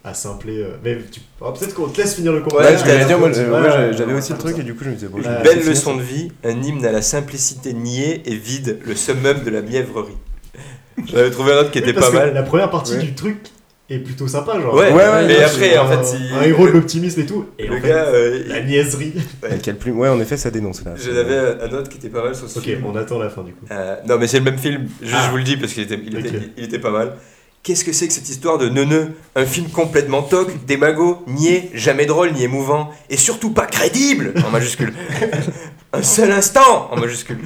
[0.03, 0.59] À simpler.
[0.59, 1.19] euh, Mais tu...
[1.41, 2.39] ah, peut-être qu'on te laisse finir le.
[2.43, 4.61] Ouais, Ouais, ouais, j'avais- j'avais aussi le truc ça.
[4.61, 5.17] et du coup je me disais bon.
[5.17, 5.97] Une je- belle leçon ça.
[5.97, 10.17] de vie, un hymne à la simplicité niée et vide, le summum de la mièvrerie.
[11.05, 12.33] J'avais trouvé un autre qui Oui, était parce pas que mal.
[12.33, 12.99] La première partie Ouais.
[13.03, 13.37] du truc
[13.89, 14.73] est plutôt sympa, genre.
[14.73, 17.45] Ouais, Ouais, ouais, mais après, un, en fait, il- un héros de l'optimisme et tout.
[17.57, 19.13] Et le en fait, gars, euh, la niaiserie.
[19.43, 19.97] Ouais, quelle plume.
[19.99, 20.95] Ouais, en effet, ça dénonce là.
[20.97, 22.85] j'en avais un autre qui était pas mal sur ce Ok, film.
[22.85, 23.65] on attend la fin du coup.
[23.71, 25.23] Euh, non, mais c'est le même film, juste Ah.
[25.27, 26.43] je vous le dis parce qu'il était, il était, Ok.
[26.57, 27.13] il était pas mal.
[27.67, 29.11] Qu'est-ce que c'est que cette histoire de neuneu?
[29.35, 34.51] Un film complètement toc, démago, niais, jamais drôle ni émouvant, et surtout pas crédible En
[34.51, 34.93] majuscule.
[35.91, 37.39] Un seul instant En majuscule.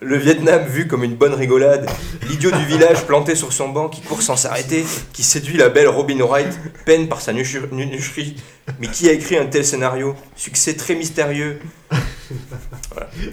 [0.00, 1.88] Le Vietnam vu comme une bonne rigolade,
[2.28, 5.86] l'idiot du village planté sur son banc qui court sans s'arrêter, qui séduit la belle
[5.86, 8.34] Robin Wright, peine par sa nucherie.
[8.80, 10.16] Mais qui a écrit un tel scénario?
[10.34, 11.60] Succès très mystérieux.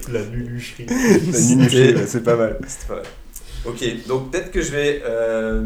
[0.08, 0.86] La nulucherie.
[0.86, 2.60] La nunucherie, c'est pas mal.
[2.68, 3.04] C'était pas mal.
[3.64, 5.64] Ok, donc peut-être que je vais, euh,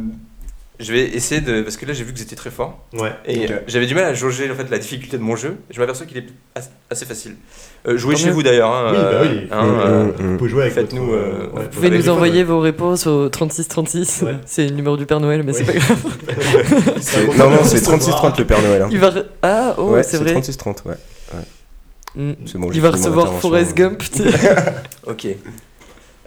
[0.80, 3.12] je vais essayer de, parce que là j'ai vu que vous étiez très fort Ouais.
[3.26, 5.56] et euh, j'avais du mal à jauger en fait la difficulté de mon jeu.
[5.70, 7.36] Je m'aperçois qu'il est as- assez facile.
[7.86, 8.72] Euh, jouez chez vous d'ailleurs.
[8.74, 9.48] hein, Oui, bah euh, oui.
[9.50, 10.30] hein, euh, mm, mm.
[10.32, 12.44] Vous pouvez jouer avec Faites-nous, votre, euh, ouais, Vous pouvez nous envoyer ouais.
[12.44, 14.22] vos réponses au 3636.
[14.22, 14.34] Ouais.
[14.46, 15.98] C'est le numéro du Père Noël, mais c'est pas grave.
[17.00, 18.82] C'est- Non, non, c'est 36-30 le Père Noël.
[18.82, 18.88] hein.
[18.90, 19.12] Il va.
[19.42, 20.32] Ah, oh, Ouais, c'est c'est vrai.
[20.40, 20.94] 36-30, ouais.
[22.14, 22.32] Mm.
[22.46, 23.32] C'est bon, j'ai Il va recevoir.
[23.40, 24.02] Forrest Gump.
[24.10, 24.28] tu sais.
[25.06, 25.26] Ok.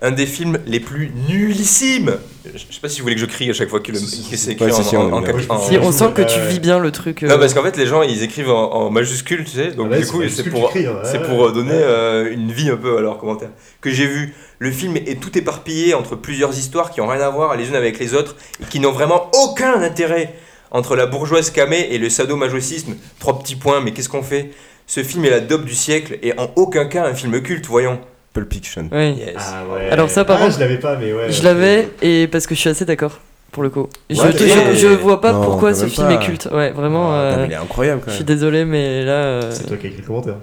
[0.01, 2.17] Un des films les plus nullissimes.
[2.53, 4.65] Je sais pas si vous voulez que je crie à chaque fois que, c'est écrit
[4.71, 5.31] on en- aime en bien.
[5.31, 6.47] capi- en- Si, on sent que tu Ouais.
[6.49, 7.23] vis bien le truc.
[7.23, 9.89] euh, Non, parce qu'en fait, les gens ils écrivent en, en majuscule, tu sais, donc
[9.89, 11.47] Ouais, du c'est coup, c'est pour, crie, hein, c'est ouais, pour ouais.
[11.47, 11.79] euh, donner Ouais.
[11.81, 13.51] euh, une vie un peu à leurs commentaires.
[13.79, 17.29] Que j'ai vu, le film est tout éparpillé entre plusieurs histoires qui ont rien à
[17.29, 20.35] voir les unes avec les autres et qui n'ont vraiment aucun intérêt.
[20.71, 24.51] Entre la bourgeoise camée et le sadomasochisme, trois petits points, mais qu'est-ce qu'on fait?
[24.87, 27.99] Ce film est la dope du siècle et en aucun cas un film culte, voyons.
[28.35, 28.89] Pulp Fiction.
[28.91, 29.13] Oui.
[29.13, 29.33] Yes.
[29.39, 29.89] Ah ouais.
[29.89, 31.31] Alors ça, par Ah, contre, je l'avais pas, mais ouais.
[31.31, 33.19] Je l'avais, et parce que je suis assez d'accord,
[33.51, 33.87] pour le coup.
[34.09, 36.13] Je, Ouais, te- mais- je, je vois pas Non, pourquoi ce film pas.
[36.13, 36.49] est culte.
[36.51, 37.11] Ouais, vraiment.
[37.13, 39.11] Ah, euh, il est incroyable quand je suis désolé, mais là.
[39.13, 40.35] euh, C'est toi qui as écrit le commentaire.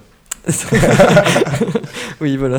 [2.20, 2.58] oui, voilà.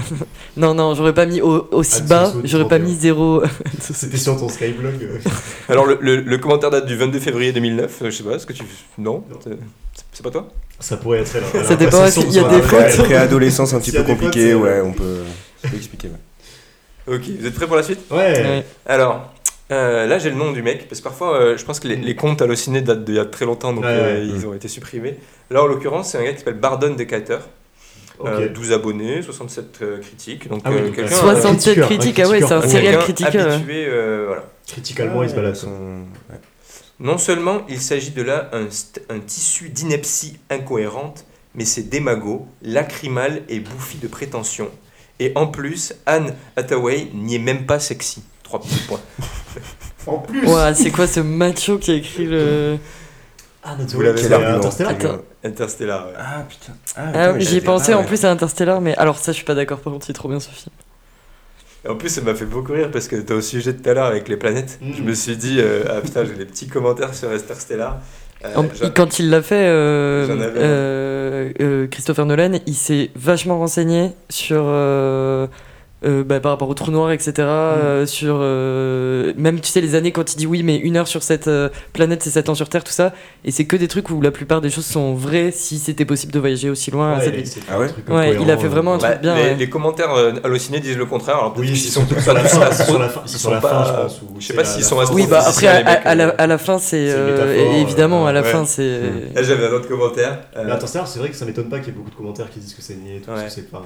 [0.56, 3.44] Non, non, j'aurais pas mis au- aussi Ah, bas, j'aurais pas mis zéro.
[3.82, 4.94] C'était sur ton Skyblog.
[5.02, 5.18] euh.
[5.68, 8.46] Alors le, le- le commentaire date du 22 février 2009, euh, je sais pas, est-ce
[8.46, 8.64] que tu...
[8.98, 9.24] Non,
[10.14, 10.48] C'est pas toi?
[10.80, 11.44] Ça pourrait être elle.
[11.44, 11.64] hein.
[11.64, 14.82] Ça Elle dépend, qu'il y a des fautes Préadolescence un petit S'il peu compliquée, ouais,
[14.82, 15.20] on peut,
[15.76, 16.10] expliquer.
[16.10, 17.16] ouais.
[17.16, 18.00] Ok, vous êtes prêts pour la suite?
[18.12, 18.18] Ouais.
[18.18, 18.66] Ouais.
[18.86, 19.30] Alors,
[19.72, 21.96] Euh, là, j'ai le nom du mec, parce que parfois, euh, je pense que les,
[21.96, 24.28] les comptes Allociné datent d'il y a très longtemps, donc Ouais, euh, ouais.
[24.28, 25.16] ils ont été supprimés.
[25.50, 27.40] Là, en l'occurrence, c'est un gars qui s'appelle Bardon Decatur.
[28.20, 28.28] Ok.
[28.30, 30.48] Euh, 12 abonnés, 67 euh, critiques.
[30.50, 32.98] Donc, Ah oui, euh, donc, quelqu'un, euh, 67 critiqueur, critiques, ah ouais, c'est un serial
[33.00, 33.54] critiqueur.
[33.54, 34.44] habitué, euh, voilà.
[34.68, 35.56] Criticalement, il se balade.
[35.56, 36.40] Son- ouais.
[37.00, 38.68] Non seulement il s'agit de là un,
[39.14, 41.26] un tissu d'ineptie incohérente,
[41.56, 44.70] mais c'est démago, lacrymal et bouffi de prétention.
[45.20, 48.24] Et en plus, Anne Hathaway n'y est même pas sexy.
[48.44, 49.02] Trois petits points.
[50.06, 52.78] En plus c'est quoi ce macho qui a écrit le.
[53.64, 54.92] Ah, Vous l'avez argument Interstellar.
[54.92, 55.22] Attends.
[55.46, 56.14] Interstellar, ouais.
[56.18, 56.74] Ah putain.
[56.98, 58.08] Ah, putain, mais j'y ai pensé pas, en ouais.
[58.08, 59.80] plus à Interstellar, mais alors ça, je suis pas d'accord.
[59.80, 60.72] Par contre, c'est trop bien ce film.
[61.86, 63.90] Et en plus, ça m'a fait beaucoup rire parce que t'as au sujet de tout
[63.90, 64.80] à l'heure avec les planètes.
[64.96, 68.00] Je me suis dit, euh, ah putain, j'ai des petits commentaires sur Interstellar.
[68.46, 68.66] Euh, En-
[68.96, 70.28] quand il l'a fait, euh,
[70.58, 74.64] euh, euh, Christopher Nolan, il s'est vachement renseigné sur.
[76.06, 77.32] Euh, bah, par rapport au trou noir, etc.
[77.38, 77.42] Mm.
[77.42, 81.08] euh, sur euh, même tu sais les années quand il dit oui mais une heure
[81.08, 83.14] sur cette euh, planète c'est 7 ans sur Terre tout ça
[83.46, 86.32] et c'est que des trucs où la plupart des choses sont vraies si c'était possible
[86.34, 88.58] de voyager aussi loin à cette Ouais, c'est Ah ouais un truc Ouais, il a
[88.58, 89.56] fait vraiment un truc Bah, bien, les, ouais.
[89.56, 90.10] les commentaires
[90.44, 91.36] hallucinés disent le contraire.
[91.38, 94.10] Alors Oui, c'est sont tous sur la fin, astro- c'est sur la fin, ils la
[94.10, 94.40] sont je pense.
[94.40, 95.02] Je sais pas s'ils la sont fin.
[95.04, 95.76] astro- Oui bah après à,
[96.10, 97.10] à la, à la fin c'est
[97.82, 99.36] évidemment à la fin c'est Mm.
[99.36, 100.40] Là, j'avais un autre commentaire.
[100.56, 102.60] Mais Interstellar, c'est vrai que ça m'étonne pas qu'il y ait beaucoup de commentaires qui
[102.60, 103.82] disent que c'est niais et tout, c'est pas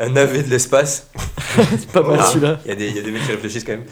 [0.00, 1.08] un- navet de l'espace.
[1.78, 2.58] c'est pas mal celui-là.
[2.64, 3.84] Il y, a des, il y a des mecs qui réfléchissent quand même.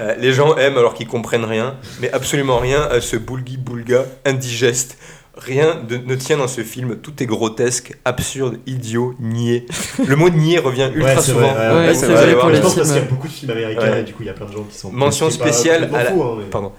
[0.00, 4.96] Euh, les gens aiment alors qu'ils comprennent rien, mais absolument rien à ce boulgui-boulga indigeste.
[5.34, 9.64] Rien de- ne tient dans ce film, tout est grotesque, absurde, idiot, niais.
[10.06, 11.52] Le mot niais revient ultra Ouais, souvent.
[11.54, 13.32] vrai, Ouais, ouais, c'est vous vrai les Je pense parce qu'il y a beaucoup de
[13.32, 14.00] films américains Ouais.
[14.00, 14.92] et du coup il y a plein de gens qui sont.
[14.92, 16.72] Mention pas spéciale complètement à la- faux, hein, mais- Pardon.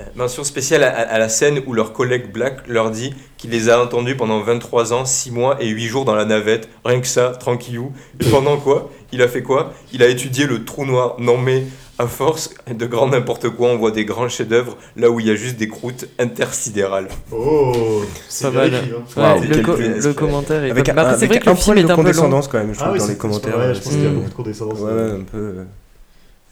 [0.00, 3.12] Euh, Mention spéciale à, à la scène où leur collègue Black leur dit
[3.46, 6.68] qu'il les a entendus pendant 23 ans, 6 mois et 8 jours dans la navette,
[6.84, 7.92] rien que ça, tranquillou.
[8.20, 8.90] Et pendant quoi?
[9.12, 9.72] Il a fait quoi?
[9.92, 11.14] Il a étudié le trou noir.
[11.18, 11.64] Non mais,
[11.98, 15.30] à force de grand n'importe quoi, on voit des grands chefs-d'œuvre là où il y
[15.30, 17.08] a juste des croûtes intersidérales.
[17.32, 18.74] Oh, c'est mal.
[18.74, 19.40] écrit, hein.
[19.40, 21.78] Ouais, le, co- le commentaire est Avec pas un, c'est avec vrai que le film
[21.78, 21.96] est un peu long.
[21.96, 23.58] condescendance quand même, je Ah trouve, oui, dans les commentaires.
[23.58, 24.14] Ouais, je pense qu'il y a Mm.
[24.14, 24.80] beaucoup de condescendance.
[24.80, 25.54] Ouais, ouais, un peu.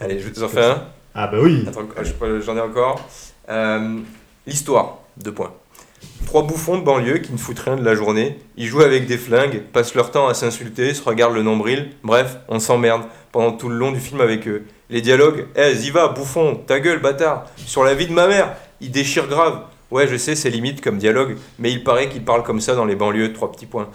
[0.00, 0.82] Allez, je vous en fais un.
[1.14, 1.64] Ah bah oui.
[2.44, 3.00] J'en ai encore.
[3.50, 3.98] Euh,
[4.46, 5.52] L'histoire, deux points.
[6.26, 8.38] Trois bouffons de banlieue qui ne foutent rien de la journée.
[8.56, 11.90] Ils jouent avec des flingues, passent leur temps à s'insulter, se regardent le nombril.
[12.02, 14.64] Bref, on s'emmerde pendant tout le long du film avec eux.
[14.90, 17.46] Les dialogues, eh, y va, bouffon, ta gueule, bâtard.
[17.56, 19.60] Sur la vie de ma mère, ils déchirent grave.
[19.90, 22.84] Ouais, je sais, c'est limite comme dialogue, mais il paraît qu'ils parlent comme ça dans
[22.84, 23.88] les banlieues, trois petits points.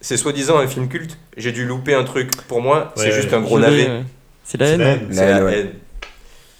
[0.00, 1.18] C'est soi-disant un film culte.
[1.36, 2.30] J'ai dû louper un truc.
[2.48, 3.88] Pour moi, c'est juste un gros navet.
[4.44, 4.80] C'est la C'est haine.
[4.80, 5.06] la haine.
[5.10, 5.58] C'est La la haine, ouais.
[5.58, 5.70] haine.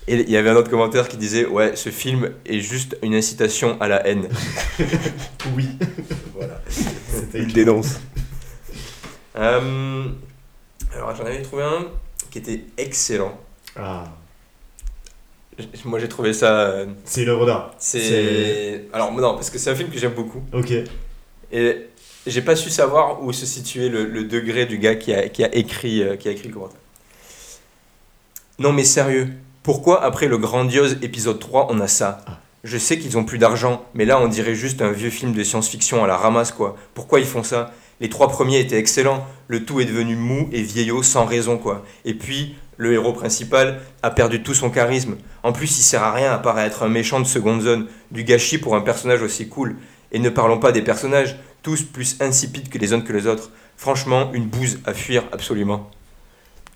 [0.09, 3.14] Et il y avait un autre commentaire qui disait Ouais, ce film est juste une
[3.14, 4.28] incitation à la haine.
[5.57, 5.66] Oui.
[6.34, 6.61] voilà.
[6.68, 8.00] C'était Il dénonce.
[9.36, 10.05] Euh,
[10.94, 11.86] alors j'en avais trouvé un
[12.30, 13.38] qui était excellent.
[13.76, 14.05] Ah,
[15.84, 16.61] Moi j'ai trouvé ça.
[16.61, 17.74] euh, c'est une œuvre d'art.
[17.78, 18.86] C'est.
[18.92, 20.42] Alors non, parce que c'est un film que j'aime beaucoup.
[20.53, 20.72] Ok.
[21.53, 21.86] Et
[22.26, 25.44] j'ai pas su savoir où se situait le, le degré du gars qui a, qui
[25.44, 26.78] a écrit, euh, qui a écrit le commentaire.
[28.59, 29.28] Non mais sérieux,
[29.62, 32.24] pourquoi après le grandiose épisode 3 on a ça?
[32.26, 32.40] Ah.
[32.64, 35.44] Je sais qu'ils ont plus d'argent, mais là on dirait juste un vieux film de
[35.44, 36.76] science-fiction à la ramasse quoi.
[36.94, 37.72] Pourquoi ils font ça?
[38.00, 41.84] Les trois premiers étaient excellents, le tout est devenu mou et vieillot sans raison quoi.
[42.04, 45.16] Et puis, le héros principal a perdu tout son charisme.
[45.44, 47.86] En plus, il sert à rien à part à être un méchant de seconde zone,
[48.10, 49.76] du gâchis pour un personnage aussi cool.
[50.10, 53.52] Et ne parlons pas des personnages, tous plus insipides que les uns que les autres.
[53.76, 55.88] Franchement, une bouse à fuir absolument.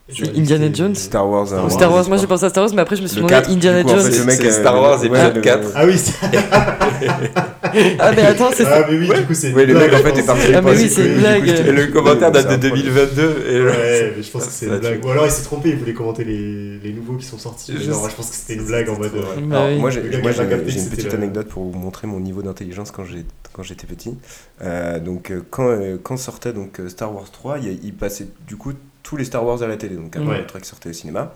[0.08, 1.48] C'est Indiana Jones Star Wars.
[1.48, 1.68] Star hein.
[1.68, 3.50] Star Wars, moi j'ai pensé à Star Wars, mais après je me suis demandé 4,
[3.50, 4.10] Indiana coup, en Jones.
[4.12, 5.68] fait, le mec, C'est euh, Star Wars ouais, épisode le- 4.
[5.74, 6.12] Ah oui, c'est-
[7.98, 9.52] Ah, mais attends, c'est ah, mais oui, du coup, c'est.
[9.52, 10.36] Ouais, une le mec, blague, en fait, je est pense.
[10.38, 10.54] parti.
[10.54, 11.48] Ah, mais oui, c'est une blague.
[11.48, 12.94] Et le commentaire date de C'est un problème.
[12.94, 13.44] 2022.
[13.50, 15.04] Et Ouais, mais je pense que c'est une blague.
[15.04, 17.72] Ou alors il s'est trompé, il voulait commenter les, les nouveaux qui sont sortis.
[17.74, 19.10] Mais Je pense que c'était une blague en mode.
[19.14, 19.78] euh, Bah Alors, oui.
[19.78, 23.86] moi, j'ai une petite anecdote pour vous montrer mon niveau d'intelligence quand j'ai- quand j'étais
[23.86, 24.16] petit.
[24.62, 27.78] Euh, donc, euh, quand, euh, quand sortait donc, euh, Star Wars 3, il, y a-
[27.82, 28.72] il passait du coup
[29.06, 30.38] tous les Star Wars à la télé, donc après Ouais.
[30.40, 31.32] le truc sortait au cinéma.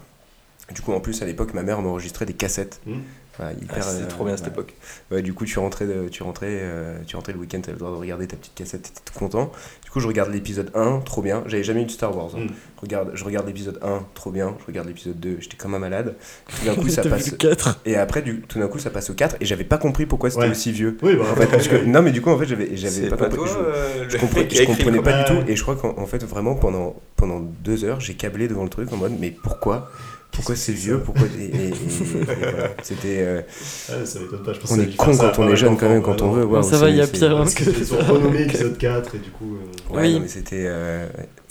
[0.75, 2.81] Du coup, en plus, à l'époque, ma mère m'enregistrait des cassettes.
[2.85, 2.95] Mm.
[3.41, 4.61] Voilà, Ah, C'était euh, trop bien cette voilà.
[4.62, 4.74] époque.
[5.11, 7.78] Ouais, du coup, tu rentrais, tu rentrais, euh, tu rentrais le week-end, tu avais le
[7.78, 9.51] droit de regarder ta petite cassette, t'étais tout content.
[9.82, 11.43] Du coup, je regarde l'épisode 1, trop bien.
[11.47, 12.30] J'avais jamais eu de Star Wars.
[12.36, 12.41] hein.
[12.41, 12.49] Mm.
[12.82, 14.55] Regarde, je regarde l'épisode 1, trop bien.
[14.61, 16.16] Je regarde l'épisode 2, j'étais comme un malade.
[16.61, 17.30] Tout d'un coup, ça passe.
[17.30, 17.80] le 4.
[17.86, 20.28] Et après, du, tout d'un coup, ça passe au 4 et j'avais pas compris pourquoi
[20.30, 20.51] c'était Ouais.
[20.51, 20.97] aussi vieux.
[21.03, 23.16] Oui, bah, En fait, parce que, non, mais du coup, en fait, j'avais, j'avais pas,
[23.16, 23.38] pas, compris.
[23.38, 25.43] toi je, euh, je le comprenais, je comprenais pas du tout.
[25.49, 28.70] Et je crois qu'en en fait, vraiment, pendant, pendant deux heures, j'ai câblé devant le
[28.70, 29.91] truc en mode, mais pourquoi
[30.33, 32.68] Pourquoi c'est que vieux Pourquoi et, et- et- et voilà.
[32.83, 33.18] C'était.
[33.20, 33.43] euh,
[33.91, 34.53] Ah, ça m'étonne pas.
[34.53, 36.62] Je pense on que est con quand on est jeune quand même quand on veut.
[36.62, 37.39] Ça va, il y a c'est- pire, hein.
[37.39, 39.57] Parce qu'ils sont renommés épisode 4 et du coup.
[39.57, 40.14] euh, Ouais, Oui.
[40.14, 40.64] non, mais c'était.
[40.66, 41.07] euh.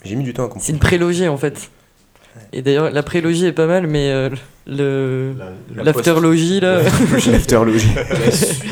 [0.05, 0.65] J'ai mis du temps à comprendre.
[0.65, 1.69] C'est une prélogie en fait.
[2.53, 4.30] Et d'ailleurs, la prélogie est pas mal, mais euh,
[4.65, 6.82] le La, La l'afterlogie là.
[7.32, 7.89] L'afterlogie.
[7.95, 8.63] la suite,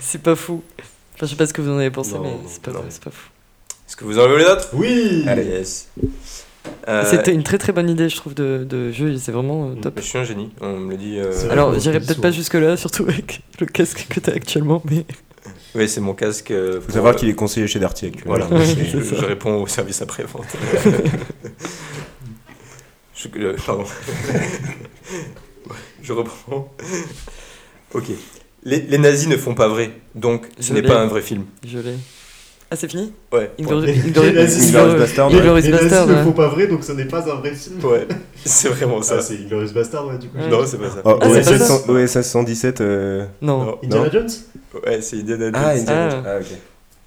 [0.00, 0.62] c'est pas fou.
[1.14, 2.80] Enfin, je sais pas ce que vous en avez pensé, Non, mais c'est pas, pas
[3.10, 3.30] fou.
[3.88, 5.44] Est-ce que vous en avez les notes Oui Allez.
[5.44, 5.88] Yes.
[6.88, 9.16] Euh, C'était une très très bonne idée, je trouve, de, de jeu.
[9.16, 9.94] C'est vraiment euh, top.
[9.98, 11.18] Je suis un génie, on me le dit.
[11.18, 11.32] euh.
[11.50, 15.04] Alors, j'irai peut-être pas jusque-là, surtout avec le casque que t'as actuellement, mais
[15.74, 16.50] Oui, c'est mon casque.
[16.50, 18.36] euh, Faut savoir euh, qu'il est conseiller chez Darty actuellement.
[18.36, 20.44] Voilà, Ouais, je, réponds au service après-vente.
[23.14, 23.84] je, euh, pardon.
[26.02, 26.72] je reprends.
[27.94, 28.04] Ok.
[28.64, 31.44] Les, les nazis ne font pas vrai, donc ce n'est pas un vrai film.
[31.66, 31.94] je l'ai.
[32.72, 33.50] Ah, c'est fini Ouais.
[33.60, 35.26] Inglourious Inglourious- Inglourious Inglourious- Bastard.
[35.28, 37.84] Inglourious Bastard, ne font pas vrai, donc ce n'est pas un vrai film.
[37.84, 38.08] Ouais,
[38.46, 39.16] c'est vraiment ça.
[39.18, 40.38] Ah, c'est Glorious Bastard, ouais, du coup.
[40.38, 40.48] Ouais.
[40.48, 41.02] non, c'est pas ça.
[41.04, 41.66] Oh, Ah, c'est pas OSS, ça.
[41.66, 42.80] 100 OSS 117.
[42.80, 43.64] euh, Non.
[43.64, 43.78] Non.
[43.84, 44.08] Indiana.
[44.10, 44.28] Jones
[44.86, 45.52] Ouais, c'est Indiana Jones.
[45.54, 46.10] Ah, Indiana Ah.
[46.10, 46.22] Jones.
[46.26, 46.46] Ah, ok.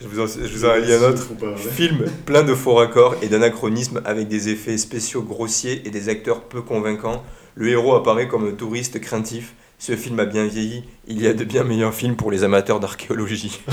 [0.02, 1.24] Je vous en, je vous en lis un autre.
[1.24, 1.36] Faut.
[1.72, 6.42] Film plein de faux raccords et d'anachronismes avec des effets spéciaux grossiers et des acteurs
[6.42, 7.24] peu convaincants.
[7.56, 9.54] Le héros apparaît comme un touriste craintif.
[9.78, 10.84] Ce film a bien vieilli.
[11.08, 13.62] Il y a de bien meilleurs films pour les amateurs d'archéologie.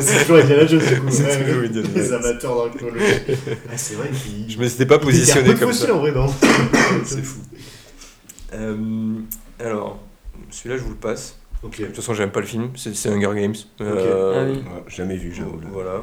[0.00, 1.06] C'est toujours Indiana Jones, du coup.
[1.10, 1.82] C'est ouais, toujours ouais.
[1.94, 3.04] Les amateurs d'archéologie.
[3.70, 4.48] Ah, c'est vrai qu'il.
[4.50, 5.94] Je me suis pas positionné comme faussé, ça.
[5.94, 6.26] en vrai, non
[7.04, 7.40] C'est fou.
[8.52, 9.14] Euh,
[9.58, 9.98] alors,
[10.50, 11.36] celui-là, je vous le passe.
[11.62, 11.80] Ok.
[11.80, 12.70] De toute façon, j'aime pas le film.
[12.76, 13.54] C'est Hunger Games.
[13.80, 13.84] Ah
[14.44, 14.58] oui.
[14.58, 15.60] Ouais, Jamais vu, j'avoue.
[15.60, 15.66] là.
[15.72, 16.02] Voilà.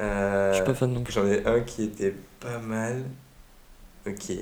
[0.00, 1.12] Euh, Je suis pas fan non plus.
[1.12, 3.04] J'en ai un qui était pas mal.
[4.06, 4.32] Ok.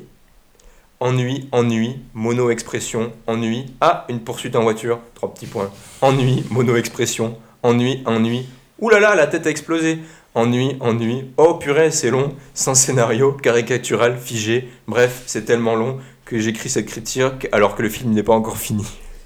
[1.00, 3.66] Ennui, ennui, mono-expression, ennui.
[3.80, 4.98] Ah, une poursuite en voiture.
[5.14, 5.70] Trois petits points.
[6.00, 8.46] Ennui, mono-expression, ennui, ennui.
[8.80, 9.98] Ouh là là, la tête a explosé.
[10.34, 11.26] Ennui, ennui.
[11.36, 12.34] Oh purée, c'est long.
[12.54, 14.68] Sans scénario, caricatural, figé.
[14.86, 18.56] Bref, c'est tellement long que j'écris cette critique alors que le film n'est pas encore
[18.58, 18.84] fini.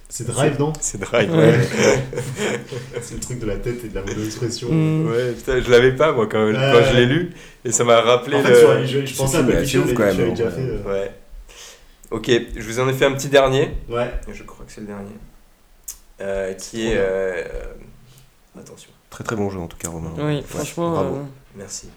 [0.09, 0.73] C'est Drive, non?
[0.81, 1.33] C'est Drive.
[1.33, 1.55] Ouais.
[3.01, 4.69] C'est le truc de la tête et de la mono-expression.
[4.71, 5.07] Mm.
[5.09, 7.31] Ouais, putain, je l'avais pas moi quand, Ouais, quand je l'ai lu
[7.65, 8.87] et ça m'a rappelé En fait, le...
[8.87, 10.61] je, je pensais à Pulp Fiction, quand même, déjà fait.
[10.63, 11.13] euh, Ouais.
[12.11, 13.71] Ok, je vous en ai fait un petit dernier.
[13.89, 14.13] Ouais.
[14.33, 15.13] Je crois que c'est le dernier.
[16.21, 16.97] Euh, qui est.
[16.97, 20.11] euh, euh, attention, Très très bon jeu en tout cas, Romain.
[20.17, 20.91] Oui, Ouais, franchement.
[20.93, 21.17] bravo.
[21.17, 21.23] euh,
[21.57, 21.89] merci.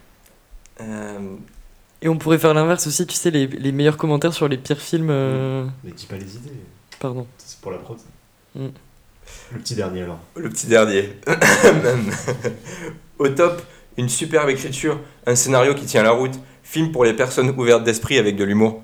[0.81, 1.19] Euh,
[2.01, 4.79] Et on pourrait faire l'inverse aussi, tu sais, les, les meilleurs commentaires sur les pires
[4.81, 5.09] films.
[5.09, 6.51] euh, Mais dis pas les idées.
[6.99, 7.25] Pardon.
[7.37, 7.97] C'est pour la prod.
[8.55, 8.67] Mm.
[9.53, 10.19] Le petit dernier, alors.
[10.35, 11.09] le petit dernier.
[13.19, 13.61] Au top,
[13.97, 16.33] une superbe écriture, un scénario qui tient la route,
[16.63, 18.81] film pour les personnes ouvertes d'esprit avec de l'humour.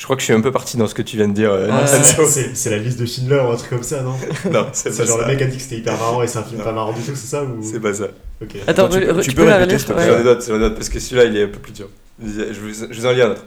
[0.00, 1.52] Je crois que je suis un peu parti dans ce que tu viens de dire.
[1.52, 1.86] euh, Ah.
[1.86, 4.14] C'est la liste de Schindler ou un truc comme ça, non
[4.50, 5.26] non, c'est pas genre ça.
[5.26, 6.64] le mec a dit que c'était hyper marrant et c'est un film Non.
[6.64, 7.58] pas marrant du tout, c'est ça ou...
[7.62, 8.06] C'est pas ça.
[8.40, 8.56] Ok.
[8.66, 10.70] Attends, tu peux- re- tu tu peux peux répéter, s'il ouais.
[10.70, 11.88] parce que celui-là, il est un peu plus dur.
[12.24, 13.44] Je vous, je vous en lis un autre.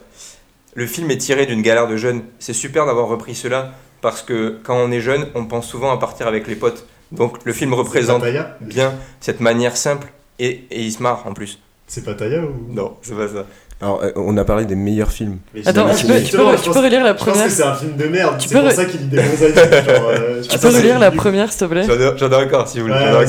[0.76, 2.22] Le film est tiré d'une galère de jeunes.
[2.38, 5.98] C'est super d'avoir repris cela, parce que quand on est jeune, on pense souvent à
[5.98, 6.86] partir avec les potes.
[7.12, 8.24] Donc le film représente
[8.62, 11.60] bien cette manière simple, et, et il se marre en plus.
[11.88, 13.46] C'est Pataya ou Non, c'est pas ça.
[13.82, 15.40] Alors, euh, on a parlé des meilleurs films.
[15.66, 17.96] Attends, tu peux, tu peux, tu relire la Je pense première que c'est un film
[17.98, 19.56] de merde, Tu c'est peux pour re- ça qu'il lit des bons avis.
[19.56, 21.86] genre, euh, Tu peux relire la première, s'il te plaît
[22.18, 22.96] J'en ai, encore, si vous voulez.
[22.96, 23.26] Ouais.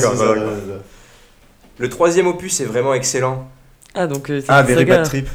[1.77, 3.49] Le troisième opus est vraiment excellent.
[3.93, 4.85] Ah, donc euh, c'est Ah, Very.
[4.85, 5.27] Bad Trip.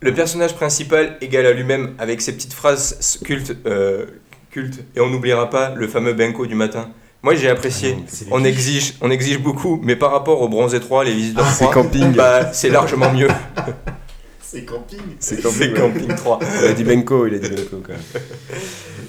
[0.00, 4.04] Le personnage principal égale à lui-même avec ses petites phrases cultes, euh,
[4.50, 6.90] cultes et on n'oubliera pas le fameux Benko du matin.
[7.22, 7.96] Moi j'ai apprécié.
[7.96, 11.52] Les On exige, on exige beaucoup, mais par rapport au bronze étroit, les visiteurs Ah,
[11.52, 13.28] c'est bah, c'est largement mieux.
[14.48, 15.00] C'est camping.
[15.18, 16.38] C'est C'est Camping 3.
[16.62, 18.22] Il a dit Benko, il a dit Benko quand même.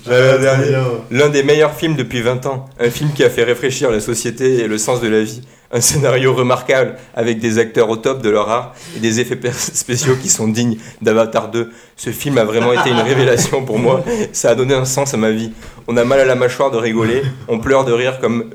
[0.04, 0.78] J'avais un Ah, dernier.
[1.12, 2.66] L'un des meilleurs films depuis 20 ans.
[2.80, 5.42] Un film qui a fait réfléchir la société et le sens de la vie.
[5.72, 10.16] Un scénario remarquable avec des acteurs au top de leur art et des effets spéciaux
[10.20, 11.72] qui sont dignes d'Avatar 2.
[11.96, 14.04] Ce film a vraiment été une révélation pour moi.
[14.32, 15.52] Ça a donné un sens à ma vie.
[15.88, 17.22] On a mal à la mâchoire de rigoler.
[17.48, 18.50] On pleure de rire comme,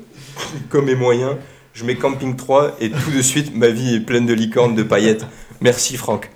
[0.69, 1.37] comme mes moyens.
[1.73, 4.83] Je mets Camping 3 et tout de suite ma vie est pleine de licornes, de
[4.83, 5.25] paillettes.
[5.61, 6.29] Merci Franck.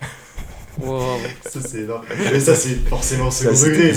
[0.79, 1.17] Wow.
[1.49, 2.05] Ça, c'est énorme.
[2.31, 3.93] Mais ça, c'est forcément second degré.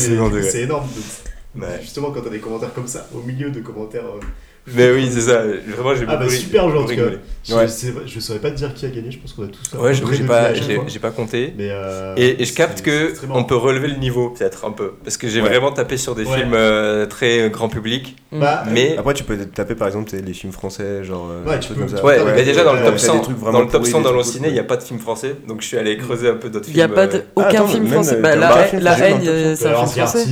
[0.50, 0.88] C'est énorme.
[0.88, 1.78] de- Ouais.
[1.82, 4.06] Justement, quand t'as des commentaires comme ça, au milieu de commentaires.
[4.06, 4.20] euh,
[4.66, 5.42] Mais oui, c'est ça.
[5.68, 6.94] Vraiment, j'ai Ah, bah beaucoup super jeu en tout cas.
[6.94, 7.18] rigolé.
[7.42, 7.66] Je, Ouais.
[8.06, 9.78] je saurais pas te dire qui a gagné, je pense qu'on a tous.
[9.78, 10.52] Ouais, j'ai pas,
[10.86, 11.54] j'ai compté.
[11.56, 14.92] Mais euh, Et, et je capte que on peut relever le niveau peut-être un peu
[15.02, 15.48] parce que j'ai Ouais.
[15.48, 16.36] vraiment tapé sur des Ouais.
[16.36, 20.52] films euh, très grand public Bah, mais Après, tu peux taper par exemple les films
[20.52, 21.28] français, genre.
[21.30, 22.04] euh, Ouais, tu peux- comme ça.
[22.04, 23.70] ouais, ouais, mais déjà dans le top ouais, 100 t'as des trucs vraiment dans le
[23.70, 25.00] top pourris, 100 des dans trucs le ciné cool, il n'y a pas de film
[25.00, 27.22] français donc je suis allé creuser un peu d'autres Il films n'y a pas de,
[27.36, 28.16] aucun film français.
[28.20, 30.24] Bah, la, haine- c'est un film français.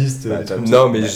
[0.44, 1.06] trucs- non mais je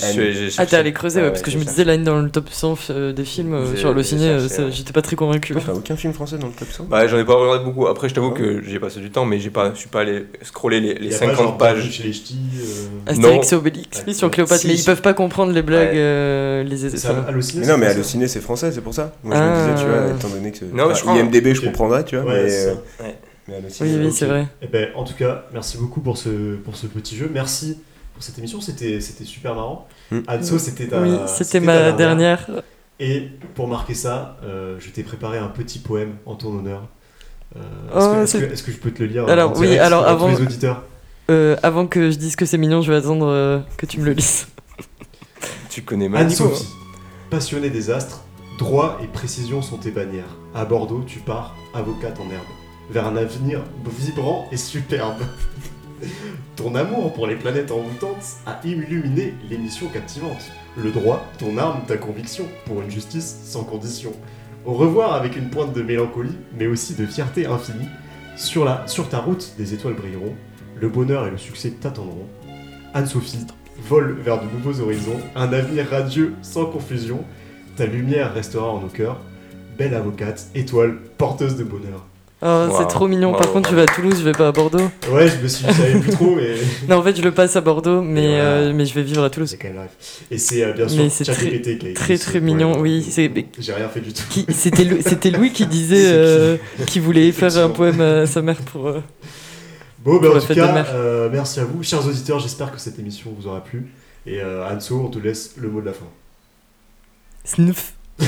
[0.48, 2.30] suis- Ah, t'es allé creuser, ouais, parce que je me disais la haine dans le
[2.30, 5.54] top 100 euh, des films euh, sur le ciné, euh, ça- j'étais pas très convaincu.
[5.54, 8.08] T'as aucun film français dans le top 100 bah j'en ai pas regardé beaucoup après
[8.08, 10.26] je t'avoue Ah que j'ai passé du temps mais j'ai pas je suis pas allé
[10.42, 12.36] scroller les, les y a pas genre 50 Bienvenue pages chez les ch'tis.
[12.56, 14.84] euh, Astérix et Obélix, oui, sur Cléopâtre, Si, mais ils si.
[14.86, 15.92] peuvent pas comprendre les blagues, Ouais.
[15.96, 19.12] euh, les Allociné, Mais c'est non, mais Allociné c'est français, c'est pour ça.
[19.24, 19.46] Moi je Ah.
[19.68, 20.64] me disais, tu vois, étant donné que.
[20.66, 21.66] Non, je enfin, IMDB, je Ok.
[21.66, 22.48] comprendrais, tu vois, Ouais, mais.
[22.50, 22.70] ça.
[23.48, 24.46] Mais Oui, c'est vrai.
[24.62, 27.28] Eh ben, en tout cas, merci beaucoup pour ce, pour ce petit jeu.
[27.34, 27.76] Merci
[28.14, 28.60] pour cette émission.
[28.60, 29.88] C'était c'était super marrant.
[30.12, 30.18] Mm.
[30.28, 31.00] Anso, c'était ta.
[31.00, 32.46] oui, c'était ma dernière.
[33.00, 36.82] Et pour marquer ça, euh, je t'ai préparé un petit poème en ton honneur.
[37.56, 37.60] Euh,
[37.94, 40.42] Oh, est-ce, que, je peux te le lire Alors, en oui, alors, avant- tous les
[40.46, 40.84] auditeurs
[41.30, 44.04] Euh, avant que je dise que c'est mignon, je vais attendre euh, que tu me
[44.04, 44.46] le lises.
[45.70, 46.22] Tu connais mal.
[46.22, 46.68] Anne-Sophie,
[47.30, 48.24] passionnée des astres,
[48.58, 50.36] droit et précision sont tes bannières.
[50.54, 52.44] À Bordeaux, tu pars, avocate en herbe,
[52.90, 55.16] vers un avenir vibrant et superbe.
[56.56, 60.42] Ton amour pour les planètes envoûtantes a illuminé l'émission captivante.
[60.76, 64.12] Le droit, ton arme, ta conviction, pour une justice sans condition.
[64.64, 67.88] Au revoir avec une pointe de mélancolie, mais aussi de fierté infinie.
[68.36, 70.34] Sur, la, sur ta route, des étoiles brilleront,
[70.80, 72.26] le bonheur et le succès t'attendront.
[72.94, 73.46] Anne-Sophie,
[73.86, 77.22] vole vers de nouveaux horizons, un avenir radieux sans confusion.
[77.76, 79.20] Ta lumière restera en nos cœurs.
[79.76, 82.06] Belle avocate, étoile, porteuse de bonheur.
[82.44, 82.76] Oh, Wow.
[82.78, 83.32] c'est trop mignon.
[83.32, 84.90] Par contre, je vais à Toulouse, je vais pas à Bordeaux.
[85.12, 86.54] Ouais, je me suis je savais plus trop, mais
[86.88, 88.42] Non, en fait, je le passe à Bordeaux, mais, voilà.
[88.44, 89.48] euh, mais je vais vivre à Toulouse.
[89.50, 89.90] c'est quand même live.
[90.30, 92.80] Et c'est euh, bien sûr Mais c'est très- ChatGPT qui a écrit Très, très mignon.
[92.80, 93.30] Oui, c'est.
[93.60, 94.24] J'ai rien fait du tout.
[94.28, 98.00] qui- C'était Lou- c'était Louis qui disait C'est qui euh, qu'il voulait faire un poème
[98.00, 98.88] à sa mère pour.
[98.88, 99.00] euh,
[100.04, 102.40] Bon, ben Pour en la tout cas, euh, merci à vous, chers auditeurs.
[102.40, 103.86] J'espère que cette émission vous aura plu.
[104.26, 106.06] Et euh, Anso, on te laisse le mot de la fin.
[107.44, 107.92] Snuff.